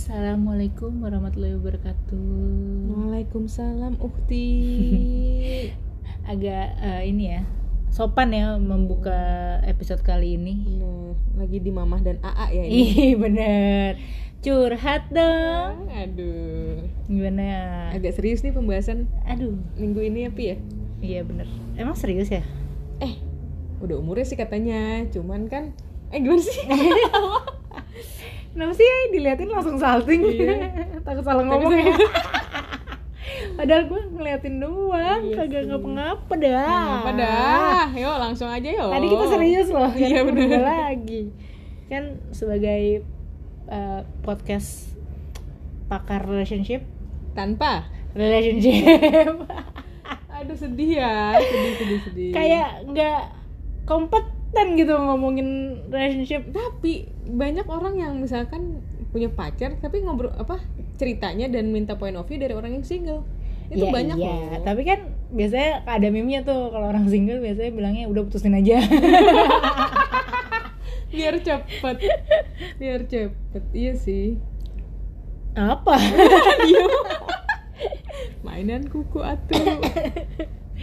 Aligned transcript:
Assalamualaikum 0.00 1.04
warahmatullahi 1.04 1.60
wabarakatuh. 1.60 2.24
Waalaikumsalam 2.88 4.00
Ukti. 4.00 4.48
Agak 6.32 6.72
eh, 6.80 7.04
ini 7.04 7.36
ya 7.36 7.44
sopan 7.92 8.32
ya 8.32 8.56
membuka 8.56 9.60
episode 9.60 10.00
kali 10.00 10.40
ini. 10.40 10.80
Nah, 10.80 11.12
lagi 11.36 11.60
di 11.60 11.68
Mamah 11.68 12.00
dan 12.00 12.16
AA 12.24 12.46
ya 12.48 12.64
ini. 12.64 12.80
Ih 12.80 13.12
bener 13.20 14.00
curhat 14.40 15.12
dong. 15.12 15.92
Aduh. 15.92 16.80
Gimana? 17.04 17.92
Agak 17.92 18.16
serius 18.16 18.40
nih 18.40 18.56
pembahasan 18.56 19.04
Aduh, 19.28 19.52
minggu 19.76 20.00
ini 20.00 20.32
apa 20.32 20.40
ya? 20.40 20.56
iya 21.04 21.20
bener. 21.28 21.44
Emang 21.76 21.92
serius 21.92 22.32
ya? 22.32 22.40
Eh, 23.04 23.20
udah 23.84 24.00
umurnya 24.00 24.24
sih 24.24 24.40
katanya. 24.40 25.04
Cuman 25.12 25.52
kan 25.52 25.76
eh 26.08 26.24
gimana 26.24 26.40
sih? 26.40 26.56
Kenapa 28.50 28.72
sih 28.72 28.82
ya 28.82 28.96
diliatin 29.10 29.48
langsung 29.48 29.76
salting? 29.76 30.20
Iya. 30.20 30.54
Takut 31.06 31.22
salah 31.22 31.44
ngomong 31.44 31.70
ya. 31.72 31.94
Padahal 33.56 33.82
gue 33.86 34.00
ngeliatin 34.10 34.56
doang, 34.58 35.20
Iya 35.22 35.36
kagak 35.38 35.64
ngapa-ngapa 35.68 36.34
dah. 36.34 36.84
Apa 36.98 37.10
dah? 37.14 37.84
Yuk 37.92 38.16
langsung 38.18 38.48
aja 38.48 38.66
yuk. 38.66 38.90
Tadi 38.90 39.06
kita 39.06 39.24
serius 39.28 39.68
loh, 39.70 39.90
Iya, 39.92 40.20
bener. 40.24 40.60
lagi. 40.60 41.30
Kan 41.86 42.02
sebagai 42.30 43.06
uh, 43.66 44.02
podcast 44.20 44.94
pakar 45.86 46.22
relationship, 46.22 46.82
Tanpa. 47.32 47.86
relationship 48.10 49.46
Aduh 50.34 50.56
sedih 50.56 50.98
ya, 50.98 51.38
sedih 51.38 51.74
sedih 51.76 52.00
sedih. 52.02 52.30
kayak 52.32 52.82
nggak 52.88 53.22
kompeten 54.50 54.66
gitu 54.76 54.92
ngomongin 54.92 55.48
relationship. 55.86 56.42
tapi 56.50 57.06
banyak 57.24 57.64
orang 57.64 57.94
yang 57.96 58.12
misalkan 58.18 58.82
punya 59.10 59.28
pacar 59.28 59.76
tapi 59.76 60.00
ngobrol 60.02 60.30
apa 60.32 60.58
ceritanya 60.94 61.46
dan 61.46 61.70
minta 61.70 61.94
point 61.94 62.14
of 62.14 62.26
view 62.26 62.36
dari 62.36 62.50
orang 62.50 62.72
yang 62.72 62.82
single 62.82 63.22
itu 63.70 63.80
Ya, 63.80 63.88
banyak 63.88 64.16
iya. 64.18 64.26
loh 64.26 64.60
Tapi 64.66 64.82
kan 64.82 64.98
biasanya 65.30 65.86
ada 65.86 66.06
meme-nya 66.10 66.42
tuh 66.42 66.68
kalau 66.68 66.90
orang 66.90 67.06
single 67.06 67.38
biasanya 67.38 67.70
bilangnya 67.70 68.04
udah 68.06 68.22
putusin 68.26 68.52
aja. 68.52 68.76
biar 71.10 71.34
cepet 71.38 71.96
biar 72.76 73.00
cepet 73.04 73.62
iya 73.72 73.92
sih 73.94 74.36
Apa? 75.52 75.98
Diem. 76.62 76.86
mainan 78.46 78.86
kuku 78.86 79.18
atuh 79.18 79.58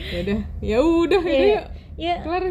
ya 0.07 0.19
udah 0.23 0.39
ya 0.59 0.77
udah 0.79 1.21
Iya. 1.23 1.61
Ya 1.97 2.13
Ya, 2.13 2.21
kelar 2.21 2.43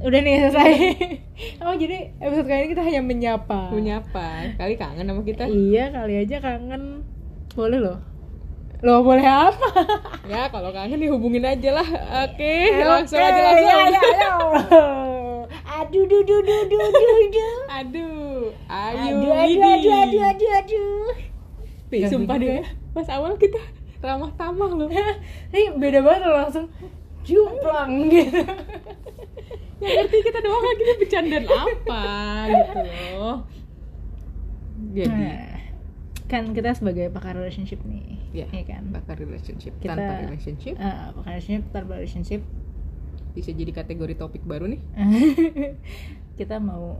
udah 0.00 0.20
nih 0.22 0.34
selesai. 0.40 0.72
oh 1.66 1.74
jadi 1.74 2.14
episode 2.16 2.46
kali 2.46 2.60
ini 2.62 2.68
kita 2.70 2.82
hanya 2.84 3.02
menyapa. 3.02 3.74
menyapa. 3.74 4.54
Kali 4.54 4.74
kangen 4.74 5.02
sama 5.04 5.22
kita. 5.22 5.44
Iya 5.44 5.90
kali 5.90 6.14
aja 6.16 6.36
kangen. 6.38 7.02
Boleh 7.52 7.78
loh. 7.82 7.98
Loh 8.78 9.02
boleh 9.02 9.26
apa? 9.26 9.66
ya 10.30 10.46
kalau 10.46 10.70
kangen 10.70 10.94
dihubungin 10.96 11.42
aja 11.42 11.74
lah. 11.74 11.88
Oke 12.22 12.46
Eh, 12.70 12.86
langsung 12.86 13.18
oke, 13.18 13.26
aja 13.26 13.40
langsung 13.42 13.66
ya, 13.66 13.76
ya, 13.90 14.02
ya. 14.14 14.32
Aduh 15.78 16.04
duh 16.06 16.22
duh 16.22 16.40
duh 16.40 16.62
duh 16.64 16.86
duh 16.86 16.90
duh 16.94 17.18
aduh 17.18 17.58
Aduh. 17.68 18.38
Ayo 18.70 19.14
aduh 19.18 19.32
aduh 19.34 19.94
aduh 19.96 20.22
aduh 20.22 20.50
aduh 20.54 21.06
Nih, 21.88 22.04
Gak 22.04 22.10
sumpah 22.12 22.36
deh. 22.36 22.62
pas 22.94 23.08
awal 23.10 23.34
kita 23.34 23.58
ramah 23.98 24.30
tamah 24.34 24.70
loh. 24.70 24.86
Ini 25.50 25.74
beda 25.74 25.98
banget 25.98 26.22
loh 26.22 26.36
langsung 26.38 26.66
Jumplang. 27.28 27.92
Gitu 28.10 28.40
yang 29.78 29.94
ngerti 29.96 30.16
kita 30.20 30.38
doang 30.40 30.58
lagi 30.60 30.82
nih 30.82 30.96
bercandaan 30.98 31.44
apa 31.46 32.02
gitu 32.50 32.78
loh. 33.14 33.36
Jadi 34.90 35.06
Nah, 35.06 35.54
Kan 36.26 36.50
kita 36.50 36.74
sebagai 36.74 37.08
pakar 37.08 37.32
relationship 37.32 37.80
nih 37.82 38.20
ya 38.34 38.46
Iya 38.50 38.64
kan? 38.66 38.90
bakar 38.90 39.16
relationship. 39.16 39.72
Kita- 39.78 39.94
tanpa 39.94 40.26
relationship. 40.26 40.74
Eh, 40.74 40.96
Pakar 41.14 41.30
relationship 41.32 41.64
tanpa 41.70 41.92
relationship. 41.94 42.40
Bisa 43.32 43.50
jadi 43.50 43.70
kategori 43.70 44.14
topik 44.14 44.42
baru 44.42 44.66
nih. 44.66 44.82
Kita 46.38 46.58
mau 46.58 46.98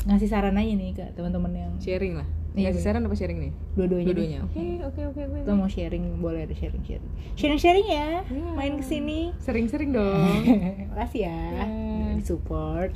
ngasih 0.00 0.28
saran 0.28 0.54
aja 0.54 0.70
nih 0.70 0.92
ke 0.92 1.04
teman-teman 1.12 1.52
yang 1.52 1.72
sharing 1.76 2.14
lah 2.14 2.28
Iya, 2.52 2.68
ngasih 2.68 2.76
bener. 2.76 2.90
saran 2.90 3.04
apa 3.04 3.14
sharing 3.14 3.38
nih? 3.38 3.52
Dua-duanya 3.72 4.06
dua-duanya 4.06 4.38
oke 4.42 4.62
oke 4.84 5.00
oke 5.06 5.20
oke 5.22 5.36
kita 5.40 5.52
mau 5.52 5.66
sharing 5.66 6.02
boleh 6.18 6.40
ada 6.42 6.52
sharing 6.52 6.82
sharing. 6.82 7.10
Sharing 7.34 7.58
sharing 7.58 7.86
ya 7.86 8.20
Ya. 8.22 8.50
main 8.52 8.74
ke 8.74 8.82
sini 8.82 9.30
sering-sering 9.38 9.90
dong. 9.94 10.42
Makasih 10.90 11.20
ya 11.24 11.38
Ya. 11.56 11.64
di 12.12 12.20
support 12.20 12.92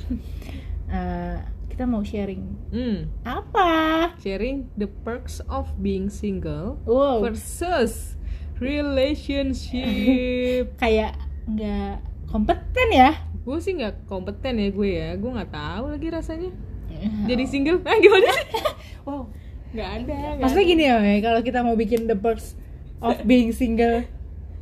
Eh, 0.85 1.37
kita 1.67 1.83
mau 1.83 2.01
sharing. 2.01 2.55
Hmm. 2.69 3.09
Apa? 3.21 3.69
Sharing 4.17 4.69
the 4.73 4.85
perks 4.85 5.37
of 5.45 5.69
being 5.77 6.07
single 6.07 6.79
wow. 6.83 7.19
versus 7.19 8.15
relationship. 8.59 10.75
Kayak 10.83 11.15
nggak 11.45 12.01
kompeten 12.25 12.87
ya? 12.91 13.11
Gue 13.41 13.57
sih 13.59 13.73
nggak 13.73 14.05
kompeten 14.05 14.57
ya 14.57 14.67
gue 14.69 14.89
ya. 14.89 15.09
Gue 15.15 15.29
nggak 15.31 15.49
tahu 15.49 15.83
lagi 15.89 16.07
rasanya. 16.09 16.49
Jadi 17.25 17.43
single? 17.45 17.81
Ah 17.83 17.97
gimana 17.97 18.25
sih? 18.29 18.45
Wow 19.03 19.29
nggak 19.75 19.89
ada 20.01 20.15
nggak 20.15 20.41
maksudnya 20.41 20.63
ada. 20.63 20.71
gini 20.71 20.83
ya 20.83 20.95
kalau 21.19 21.39
kita 21.43 21.59
mau 21.61 21.75
bikin 21.75 22.07
the 22.07 22.15
perks 22.15 22.55
of 23.03 23.19
being 23.27 23.51
single 23.51 24.07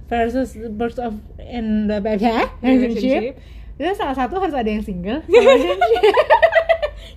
versus 0.09 0.53
the 0.53 0.69
perks 0.69 0.97
of 0.97 1.13
in 1.39 1.85
the 1.85 2.01
ya, 2.17 2.49
relationship 2.61 3.37
itu 3.73 3.89
salah 3.97 4.13
satu 4.13 4.37
harus 4.37 4.53
ada 4.53 4.69
yang 4.69 4.85
single. 4.85 5.25
Relationship. 5.29 6.13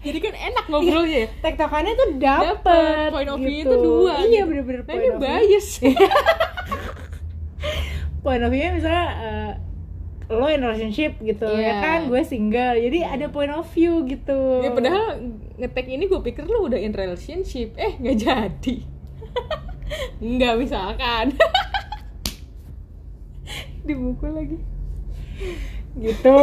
jadi 0.01 0.19
kan 0.25 0.33
enak 0.33 0.65
ngobrolnya 0.73 1.19
ya? 1.19 1.29
Tektokannya 1.45 1.93
tuh 1.93 2.09
dapet, 2.17 2.65
Dapet, 2.65 3.09
point 3.13 3.29
of 3.29 3.37
view-nya 3.37 3.65
tuh 3.67 3.79
dua, 3.79 4.13
iya 4.25 4.41
gitu. 4.41 4.49
bener-bener 4.49 4.81
nah 4.81 4.87
point 4.89 4.97
ini 4.97 5.07
of 5.07 5.13
view. 5.13 5.21
bias. 5.21 5.69
Point 8.23 8.43
of 8.43 8.51
view 8.51 8.67
misalnya 8.73 9.07
eh, 9.15 9.53
lo 10.27 10.47
in 10.49 10.59
relationship 10.59 11.21
gitu 11.21 11.47
ya 11.47 11.61
Iya. 11.61 11.75
kan? 11.79 11.99
Gue 12.11 12.23
single. 12.27 12.75
Jadi 12.75 12.99
ada 13.05 13.27
point 13.31 13.53
of 13.53 13.67
view 13.71 14.03
gitu. 14.03 14.67
Ya 14.67 14.75
padahal 14.75 15.23
ngetek 15.57 15.87
ini 15.89 16.05
gue 16.09 16.21
pikir 16.21 16.45
lu 16.45 16.69
udah 16.69 16.81
in 16.81 16.93
relationship. 16.93 17.73
Eh 17.77 17.97
nggak 17.97 18.17
jadi. 18.21 18.77
Nggak 20.19 20.55
misalkan. 20.59 21.27
Dibukul 23.87 24.35
lagi. 24.35 24.59
Gitu. 25.95 26.37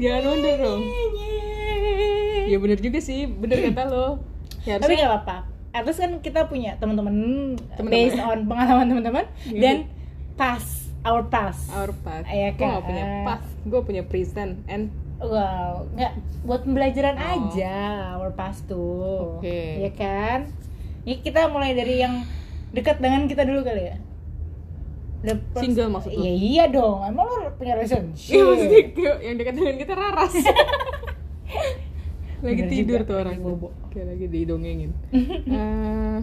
Jangan 0.00 0.22
mundur 0.24 0.56
dong. 0.56 0.80
Ya 2.48 2.56
bener 2.56 2.80
juga 2.80 2.98
sih. 3.02 3.28
Bener 3.28 3.60
kata 3.70 3.84
lo. 3.90 4.24
Ya 4.64 4.80
tapi 4.80 4.96
harusnya 4.96 5.06
gak 5.06 5.12
apa-apa. 5.12 5.36
At 5.70 5.86
least 5.86 6.02
kan 6.02 6.18
kita 6.18 6.50
punya 6.50 6.74
teman-teman 6.82 7.14
based 7.86 8.18
on 8.18 8.48
pengalaman 8.48 8.90
teman-teman. 8.90 9.24
Iya. 9.46 9.60
dan 9.60 9.76
past 10.34 10.90
our 11.04 11.22
past. 11.28 11.68
Our 11.72 11.92
gue 11.92 12.56
gak 12.56 12.58
kan? 12.58 12.84
punya 12.84 13.04
path 13.28 13.46
gue 13.68 13.80
punya 13.84 14.02
present 14.04 14.64
and 14.66 14.90
wow 15.22 15.84
nggak 15.90 16.12
buat 16.42 16.60
pembelajaran 16.62 17.14
Oh. 17.14 17.28
aja 17.46 17.76
our 18.14 18.30
past 18.30 18.64
tuh 18.64 19.36
Oke. 19.36 19.78
ya 19.78 19.90
kan 19.90 20.48
ini 21.02 21.18
kita 21.18 21.46
mulai 21.46 21.72
dari 21.72 21.98
yang 21.98 22.24
dekat 22.70 22.98
dengan 22.98 23.24
kita 23.24 23.42
dulu 23.42 23.60
kali 23.60 23.84
ya 23.86 23.96
The 25.20 25.36
pers- 25.36 25.60
Single 25.62 25.88
maksud 25.90 26.10
lu? 26.10 26.18
Iya 26.18 26.32
iya 26.32 26.64
dong, 26.66 27.04
emang 27.04 27.28
lo 27.28 27.52
punya 27.54 27.76
relationship 27.76 28.32
Iya 28.32 28.40
maksudnya 28.42 28.80
yang 29.20 29.36
dekat 29.36 29.52
dengan 29.54 29.76
kita 29.76 29.92
raras 29.92 30.32
Lagi 32.40 32.56
Bener 32.56 32.72
tidur 32.72 32.98
juga, 32.98 33.04
tuh 33.04 33.16
orang 33.20 33.36
bobo. 33.38 33.68
Kayak 33.90 34.06
lagi 34.10 34.26
didongengin 34.26 34.90
Eh, 35.52 36.18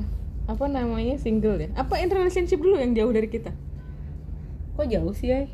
Apa 0.47 0.65
namanya 0.65 1.13
single 1.15 1.59
ya? 1.59 1.69
Apa 1.75 2.01
in 2.01 2.09
relationship 2.09 2.57
dulu 2.57 2.73
yang 2.75 2.95
jauh 2.95 3.11
dari 3.11 3.27
kita? 3.27 3.53
Kok 4.73 4.87
jauh 4.87 5.13
sih 5.13 5.29
ya? 5.29 5.45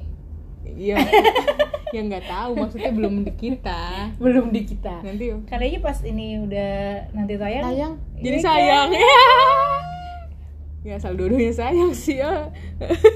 Iya 0.64 0.96
Yang 1.94 2.06
nggak 2.10 2.26
tahu. 2.26 2.52
Maksudnya 2.58 2.92
belum 2.92 3.22
di 3.22 3.34
kita. 3.38 3.82
Belum 4.24 4.50
di 4.50 4.62
kita. 4.66 5.06
Nanti 5.06 5.30
Kali 5.46 5.64
aja 5.70 5.80
pas 5.80 5.98
ini 6.02 6.42
udah 6.42 6.74
nanti 7.14 7.38
tayang 7.38 7.64
sayang 7.70 7.94
Iya 8.18 8.24
Jadi 8.26 8.38
kan? 8.42 8.46
sayang. 8.50 8.90
Ya 10.84 10.94
asal 11.00 11.14
dua-duanya 11.16 11.54
sayang 11.54 11.94
sih 11.94 12.18
ya. 12.20 12.50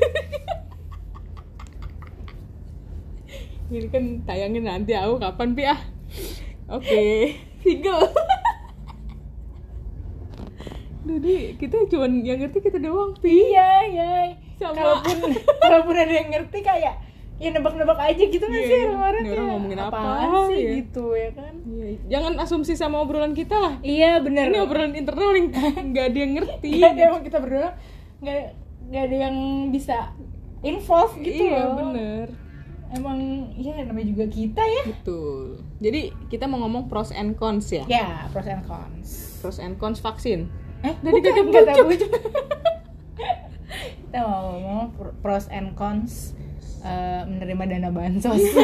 Ini 3.68 3.92
kan 3.92 4.24
tayangin 4.24 4.64
nanti 4.64 4.96
aku 4.96 5.20
kapan 5.20 5.52
pi 5.52 5.68
ah? 5.68 5.76
Oke. 6.72 7.36
Single 7.68 8.08
Jadi 11.08 11.60
kita 11.60 11.76
cuman 11.92 12.24
yang 12.24 12.40
ngerti 12.40 12.64
kita 12.64 12.80
doang 12.80 13.12
pi. 13.20 13.52
Iya 13.52 13.72
iya. 13.92 14.12
Kalaupun 14.56 15.36
Kalaupun 15.60 15.96
ada 16.00 16.14
yang 16.14 16.32
ngerti 16.32 16.64
kayak 16.64 16.96
Ya 17.38 17.50
nebak-nebak 17.50 18.00
aja 18.00 18.24
gitu 18.24 18.42
nggak 18.42 18.58
Iya, 18.58 18.66
sih 18.66 18.74
iya. 18.74 18.86
orang-orang 18.88 19.14
Ini 19.16 19.30
orang 19.30 19.38
kayak, 19.38 19.52
ngomongin 19.54 19.80
apa, 19.80 20.00
sih? 20.50 20.58
iya. 20.58 20.70
gitu 20.76 21.06
ya 21.14 21.30
kan? 21.32 21.54
Iya, 21.64 21.88
Jangan 22.08 22.34
asumsi 22.38 22.74
sama 22.74 22.98
obrolan 22.98 23.32
kita 23.32 23.56
lah. 23.56 23.74
Iya 23.80 24.12
bener. 24.20 24.46
Ini 24.48 24.60
obrolan 24.60 24.94
internal 24.94 25.32
yang 25.32 25.48
nggak 25.90 26.06
ada 26.08 26.18
yang 26.18 26.32
ngerti. 26.34 26.70
Gak 26.76 26.92
ada 26.92 27.02
emang 27.08 27.22
kita 27.22 27.38
berdua. 27.38 27.70
Nggak 28.18 28.40
nggak 28.88 29.04
ada 29.04 29.16
yang 29.20 29.36
bisa 29.70 29.98
involve 30.60 31.14
gitu 31.20 31.44
Iya 31.46 31.62
loh. 31.62 31.76
bener. 31.86 32.26
Emang 32.88 33.20
ya 33.54 33.76
namanya 33.78 34.08
juga 34.08 34.26
kita 34.26 34.64
ya. 34.64 34.84
Betul. 34.88 35.62
Jadi 35.78 36.02
kita 36.28 36.48
mau 36.48 36.58
ngomong 36.60 36.88
pros 36.88 37.12
and 37.12 37.36
cons 37.36 37.70
ya? 37.70 37.86
Ya 37.86 38.26
pros 38.28 38.48
and 38.48 38.64
cons. 38.64 39.38
Pros 39.38 39.60
and 39.60 39.76
cons 39.76 40.00
vaksin. 40.00 40.50
Eh 40.80 40.96
Dari 40.98 41.20
kata 41.20 41.42
bujuk. 41.44 42.10
kita 44.00 44.18
mau 44.18 44.56
ngomong 44.56 44.82
pr- 44.92 45.16
pros 45.20 45.46
and 45.50 45.76
cons 45.76 46.34
eh, 46.88 47.22
menerima 47.28 47.64
dana 47.68 47.90
bansos. 47.92 48.42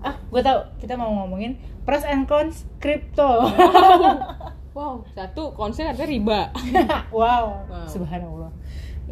Ah 0.00 0.16
gue 0.32 0.40
tau 0.40 0.64
kita 0.80 0.96
mau 0.96 1.12
ngomongin 1.12 1.60
pros 1.84 2.08
and 2.08 2.24
cons 2.24 2.64
kripto 2.80 3.52
wow. 4.76 5.04
Satu 5.12 5.52
konsnya 5.52 5.92
katanya 5.92 6.08
riba. 6.08 6.40
Wow. 7.12 7.68
Wow. 7.68 7.84
subhanallah. 7.84 8.48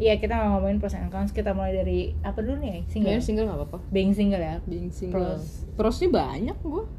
Iya 0.01 0.17
kita 0.17 0.33
mau 0.33 0.57
ngomongin 0.57 0.81
pros 0.81 0.97
and 0.97 1.13
cons. 1.13 1.29
Kita 1.29 1.53
mulai 1.53 1.77
dari 1.77 2.17
apa 2.25 2.41
dulu 2.41 2.57
nih 2.57 2.89
single? 2.89 3.13
Kayaknya 3.13 3.21
single 3.21 3.45
nggak 3.45 3.59
apa-apa. 3.61 3.77
Being 3.93 4.17
single 4.17 4.41
ya? 4.41 4.57
Being 4.65 4.89
single. 4.89 5.37
Pros. 5.37 5.69
prosnya 5.77 6.09
banyak 6.09 6.57
gua. 6.65 6.89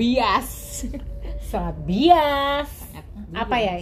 Bias. 0.00 0.48
Sangat 1.44 1.76
bias. 1.84 2.70
Sangat 2.88 3.04
apa 3.36 3.56
bias. 3.60 3.68
ya 3.68 3.76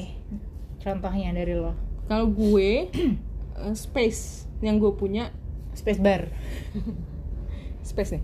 contohnya 0.82 1.30
dari 1.30 1.54
lo. 1.54 1.72
Kalau 2.10 2.26
gue 2.28 2.90
eh, 3.58 3.74
space 3.76 4.46
yang 4.64 4.80
gue 4.80 4.92
punya. 4.94 5.34
Space 5.72 6.00
bar. 6.00 6.28
Space 7.82 8.14
nih 8.14 8.22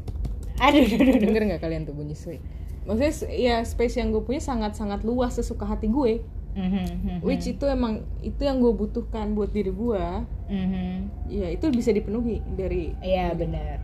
aduh 0.59 0.83
aduh, 0.83 0.99
aduh, 0.99 1.17
denger 1.23 1.43
nggak 1.55 1.63
kalian 1.63 1.83
tuh 1.87 1.95
bunyi 1.95 2.19
space 2.19 2.43
maksudnya 2.83 3.13
ya 3.31 3.57
space 3.63 4.01
yang 4.01 4.11
gue 4.11 4.23
punya 4.25 4.43
sangat 4.43 4.75
sangat 4.75 5.05
luas 5.05 5.37
sesuka 5.37 5.69
hati 5.69 5.93
gue. 5.93 6.25
Mhm, 6.57 6.65
mhm, 6.65 7.17
which 7.23 7.45
itu 7.45 7.69
emang 7.69 8.03
itu 8.25 8.43
yang 8.43 8.59
gue 8.59 8.73
butuhkan 8.73 9.37
buat 9.37 9.53
diri 9.53 9.71
gue 9.71 10.07
mhm. 10.51 11.29
ya 11.31 11.53
itu 11.53 11.69
bisa 11.71 11.93
dipenuhi 11.93 12.41
dari 12.57 12.97
iya 13.05 13.31
benar. 13.37 13.79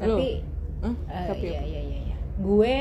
Tapi 0.00 0.40
Hah? 0.80 0.96
eh, 0.96 1.26
Tapi 1.28 1.46
iya 1.52 1.62
iya 1.62 1.80
iya 1.84 1.98
iya. 2.08 2.16
gue 2.40 2.76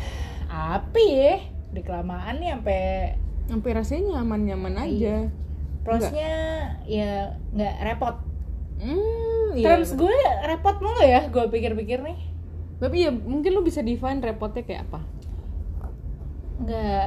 apa 0.72 0.98
ya? 0.98 1.44
Di 1.76 1.80
kelamaan 1.84 2.40
nih 2.40 2.50
sampai 2.56 2.82
sampai 3.52 3.70
rasanya 3.76 4.02
nyaman-nyaman 4.16 4.74
aja 4.80 5.28
prosnya 5.86 6.32
ya 6.84 7.12
nggak 7.54 7.74
repot. 7.84 8.16
Hmm 8.76 9.50
iya 9.54 9.66
terus 9.72 9.94
gue 9.94 10.12
repot 10.44 10.76
mulu 10.78 11.00
ya 11.00 11.20
gue 11.26 11.44
pikir-pikir 11.46 12.02
nih. 12.02 12.18
Tapi 12.76 12.96
ya 13.02 13.10
mungkin 13.10 13.50
lu 13.50 13.62
bisa 13.62 13.80
define 13.80 14.20
repotnya 14.20 14.60
kayak 14.62 14.84
apa? 14.86 15.00
Nggak 16.56 17.06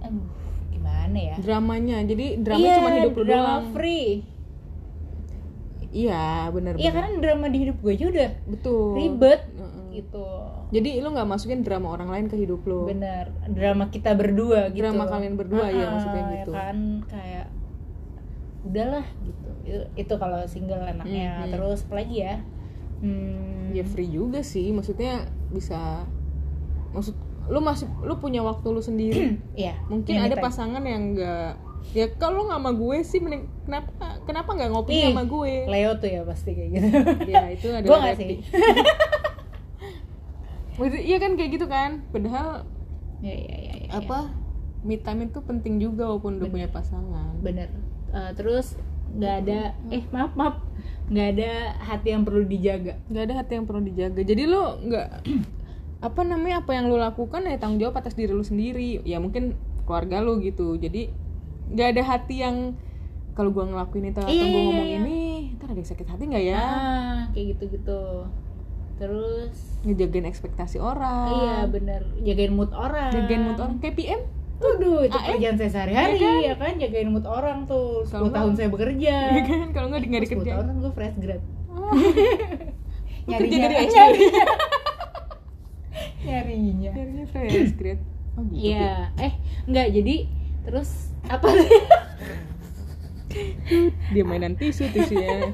aduh, 0.00 0.28
gimana 0.70 1.16
ya? 1.18 1.34
Dramanya 1.36 1.96
jadi 2.04 2.26
drama 2.38 2.60
iya, 2.60 2.74
cuma 2.78 2.90
hidup 2.94 3.12
lu 3.12 3.24
drama 3.24 3.44
doang. 3.60 3.66
free. 3.72 4.08
Iya 5.86 6.52
benar 6.52 6.76
iya 6.76 6.92
karena 6.92 7.16
drama 7.16 7.46
di 7.48 7.58
hidup 7.64 7.76
gue 7.80 7.92
aja 7.92 8.06
udah 8.06 8.30
betul. 8.44 8.92
ribet 8.92 9.40
Heeh. 9.48 9.84
gitu. 9.96 10.28
Jadi 10.66 11.00
lu 11.00 11.08
nggak 11.08 11.24
masukin 11.24 11.64
drama 11.64 11.88
orang 11.88 12.08
lain 12.10 12.26
ke 12.28 12.36
hidup 12.36 12.60
lu? 12.64 12.84
Bener 12.84 13.32
drama 13.48 13.88
kita 13.88 14.12
berdua 14.12 14.68
gitu. 14.68 14.84
Drama 14.84 15.08
kalian 15.08 15.40
berdua, 15.40 15.72
iya, 15.72 15.88
Ah, 15.88 15.90
maksudnya 15.96 16.22
ya 16.22 16.32
gitu. 16.42 16.52
kan 16.52 16.76
kayak 17.08 17.46
udahlah 18.66 19.04
gitu. 19.20 19.48
Itu, 19.62 19.80
itu 19.96 20.14
kalau 20.16 20.40
single 20.46 20.80
enaknya 20.80 21.40
Mhm. 21.40 21.48
terus 21.50 21.78
apa 21.82 21.94
lagi 21.96 22.16
ya? 22.20 22.34
Hmm, 22.96 23.70
ya 23.70 23.82
free 23.82 24.08
juga 24.08 24.40
sih. 24.40 24.68
Maksudnya 24.68 25.24
bisa 25.48 26.04
maksud 26.90 27.12
lu 27.46 27.60
masih 27.60 27.84
lu 28.00 28.16
punya 28.16 28.40
waktu 28.40 28.64
lu 28.66 28.80
sendiri. 28.80 29.36
Iya. 29.54 29.76
Mungkin 29.86 30.16
ada 30.16 30.32
time. 30.32 30.42
pasangan 30.42 30.82
yang 30.82 31.12
enggak 31.12 31.60
ya 31.94 32.04
kalau 32.12 32.44
nggak 32.44 32.58
sama 32.58 32.70
gue 32.74 32.96
sih 33.00 33.16
mending 33.16 33.46
kenapa 33.62 34.18
kenapa 34.26 34.48
nggak 34.52 34.70
ngopi 34.70 34.90
Ih, 34.92 35.02
sama 35.06 35.22
gue? 35.24 35.52
Leo 35.64 35.90
tuh 35.94 36.08
ya 36.08 36.20
pasti 36.22 36.50
kayak 36.50 36.68
gitu. 36.72 36.86
Ya 37.28 37.44
itu 37.48 37.66
adalah 37.70 37.84
gue 37.84 37.96
nggak 38.02 38.16
sih. 38.18 38.36
Maksud- 40.76 41.00
iya 41.00 41.16
kan 41.16 41.30
kayak 41.34 41.50
gitu 41.52 41.66
kan? 41.66 41.90
Padahal 42.10 42.64
ya 43.22 43.30
ya 43.30 43.38
ya, 43.38 43.56
ya, 43.56 43.74
ya. 43.86 43.88
apa 43.96 44.18
me 44.82 44.96
time 44.96 45.24
itu 45.24 45.38
penting 45.40 45.78
juga 45.78 46.04
walaupun 46.06 46.36
udah 46.36 46.48
punya 46.48 46.68
pasangan. 46.68 47.32
Bener 47.38 47.68
Eh, 48.12 48.32
terus 48.38 48.78
nggak 49.16 49.34
ada 49.46 49.58
eh 49.88 50.04
maaf 50.12 50.32
maaf. 50.34 50.56
Nggak 51.06 51.28
ada 51.38 51.50
hati 51.86 52.08
yang 52.12 52.22
perlu 52.26 52.42
dijaga. 52.44 52.98
Nggak 53.08 53.24
ada 53.30 53.34
hati 53.42 53.52
yang 53.56 53.66
perlu 53.66 53.82
dijaga. 53.86 54.20
Jadi 54.22 54.42
lo 54.46 54.78
nggak 54.82 55.08
apa 56.06 56.20
namanya 56.22 56.62
apa 56.62 56.70
yang 56.76 56.92
lo 56.92 57.00
lakukan 57.00 57.48
ya 57.48 57.56
tanggung 57.56 57.80
jawab 57.80 57.98
atas 57.98 58.14
diri 58.18 58.32
lo 58.34 58.44
sendiri. 58.44 59.00
Ya 59.06 59.22
mungkin 59.22 59.56
keluarga 59.86 60.20
lo 60.20 60.38
gitu. 60.42 60.76
Jadi 60.76 61.10
nggak 61.72 61.88
ada 61.96 62.02
hati 62.06 62.42
yang 62.42 62.78
kalau 63.36 63.52
gua 63.52 63.68
ngelakuin 63.68 64.14
itu 64.14 64.20
atau 64.22 64.32
Iya, 64.32 64.44
gua 64.48 64.48
iya, 64.48 64.66
ngomong 64.70 64.88
iya. 64.88 64.98
ini 65.02 65.18
ntar 65.60 65.68
ada 65.72 65.80
yang 65.80 65.90
sakit 65.92 66.06
hati 66.08 66.22
nggak 66.30 66.44
ya? 66.46 66.56
Ah 66.62 67.18
kayak 67.36 67.46
gitu 67.56 67.64
gitu 67.76 68.00
terus 68.96 69.76
ngejagain 69.84 70.24
ekspektasi 70.24 70.80
orang. 70.80 71.28
Iya 71.28 71.56
bener. 71.68 72.02
Jagain 72.24 72.52
mood 72.56 72.72
orang. 72.72 73.12
Jagain 73.12 73.44
mood 73.44 73.60
orang. 73.60 73.76
Kayak 73.76 73.94
PM 74.00 74.20
Waduh, 74.56 75.04
itu 75.04 75.14
AM, 75.14 75.26
kerjaan 75.30 75.56
saya 75.56 75.70
sehari-hari. 75.70 76.16
Iya 76.16 76.32
ya 76.42 76.54
kan? 76.56 76.72
Jagain 76.76 77.08
mood 77.08 77.24
orang 77.24 77.64
tuh. 77.64 78.02
10 78.02 78.08
Kalau 78.08 78.28
tahun 78.32 78.52
saya 78.56 78.68
bekerja. 78.68 79.14
Ya 79.36 79.42
kan? 79.44 79.68
Kalau 79.70 79.86
nggak 79.90 80.00
di- 80.00 80.08
nggak 80.08 80.22
10 80.22 80.26
dikerjain 80.26 80.54
tahun 80.54 80.66
kan 80.66 80.76
gue 80.80 80.92
fresh 80.92 81.16
grad. 81.18 81.42
Oh. 81.68 81.92
Dari 83.26 83.44
SD 83.44 83.54
nyarinya. 83.58 84.04
Nyarinya. 86.22 86.90
Nyarinya 86.92 87.26
fresh 87.26 87.74
grade 87.74 88.02
oh 88.36 88.42
gitu. 88.46 88.70
Iya. 88.70 89.10
Eh 89.16 89.32
enggak 89.64 89.86
jadi 89.92 90.14
terus 90.62 90.90
apa? 91.26 91.46
Sih 91.50 91.82
dia 94.10 94.24
mainan 94.24 94.54
tisu 94.54 94.88
tisunya 94.88 95.52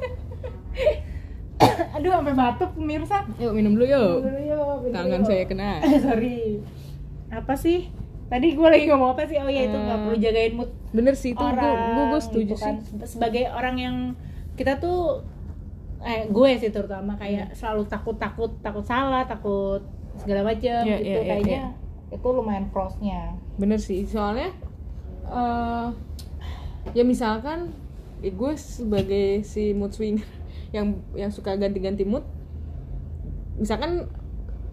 aduh 1.93 2.10
sampai 2.10 2.34
batuk 2.34 2.70
pemirsa. 2.75 3.26
Yuk 3.38 3.52
minum 3.52 3.75
dulu 3.75 3.87
yuk. 3.87 4.14
Dulu 4.26 4.40
yuk, 4.43 4.75
minum 4.82 4.94
tangan 4.94 5.22
saya 5.22 5.44
kena. 5.46 5.78
Sorry. 6.02 6.58
Apa 7.31 7.54
sih 7.54 7.90
tadi 8.32 8.56
gue 8.56 8.64
lagi 8.64 8.88
ngomong 8.88 9.12
apa 9.12 9.29
sih? 9.29 9.37
Oh 9.37 9.44
ya 9.46 9.69
itu 9.69 9.76
nggak 9.76 9.93
Eh, 9.93 10.02
perlu 10.02 10.17
jagain 10.17 10.52
mood 10.56 10.70
bener 10.90 11.12
sih 11.12 11.37
itu 11.37 11.44
gue 11.44 12.05
gue 12.08 12.20
setuju 12.20 12.44
gitu 12.49 12.55
sih. 12.56 12.64
Kan. 12.64 12.76
sebagai 13.05 13.44
orang 13.49 13.76
yang 13.76 13.96
kita 14.55 14.81
tuh 14.81 15.20
eh 16.00 16.25
gue 16.26 16.50
sih 16.56 16.69
terutama 16.69 17.14
kayak 17.14 17.52
selalu 17.52 17.84
takut 17.87 18.17
takut 18.17 18.50
takut 18.58 18.82
salah 18.82 19.23
takut 19.23 19.84
segala 20.17 20.43
macam 20.43 20.82
Iya, 20.82 20.96
gitu 20.99 21.08
iya, 21.08 21.20
iya, 21.20 21.29
kayaknya 21.29 21.62
itu 22.08 22.26
lumayan 22.29 22.67
prosnya 22.69 23.37
bener 23.55 23.76
sih 23.79 24.05
soalnya 24.05 24.49
eh 25.28 25.87
ya 26.93 27.05
misalkan 27.05 27.70
ya 28.19 28.31
gue 28.31 28.52
sebagai 28.56 29.40
si 29.43 29.73
mood 29.73 29.93
swinger 29.93 30.26
yang 30.76 30.99
yang 31.14 31.31
suka 31.31 31.55
ganti-ganti 31.55 32.02
mood 32.02 32.25
misalkan 33.56 34.08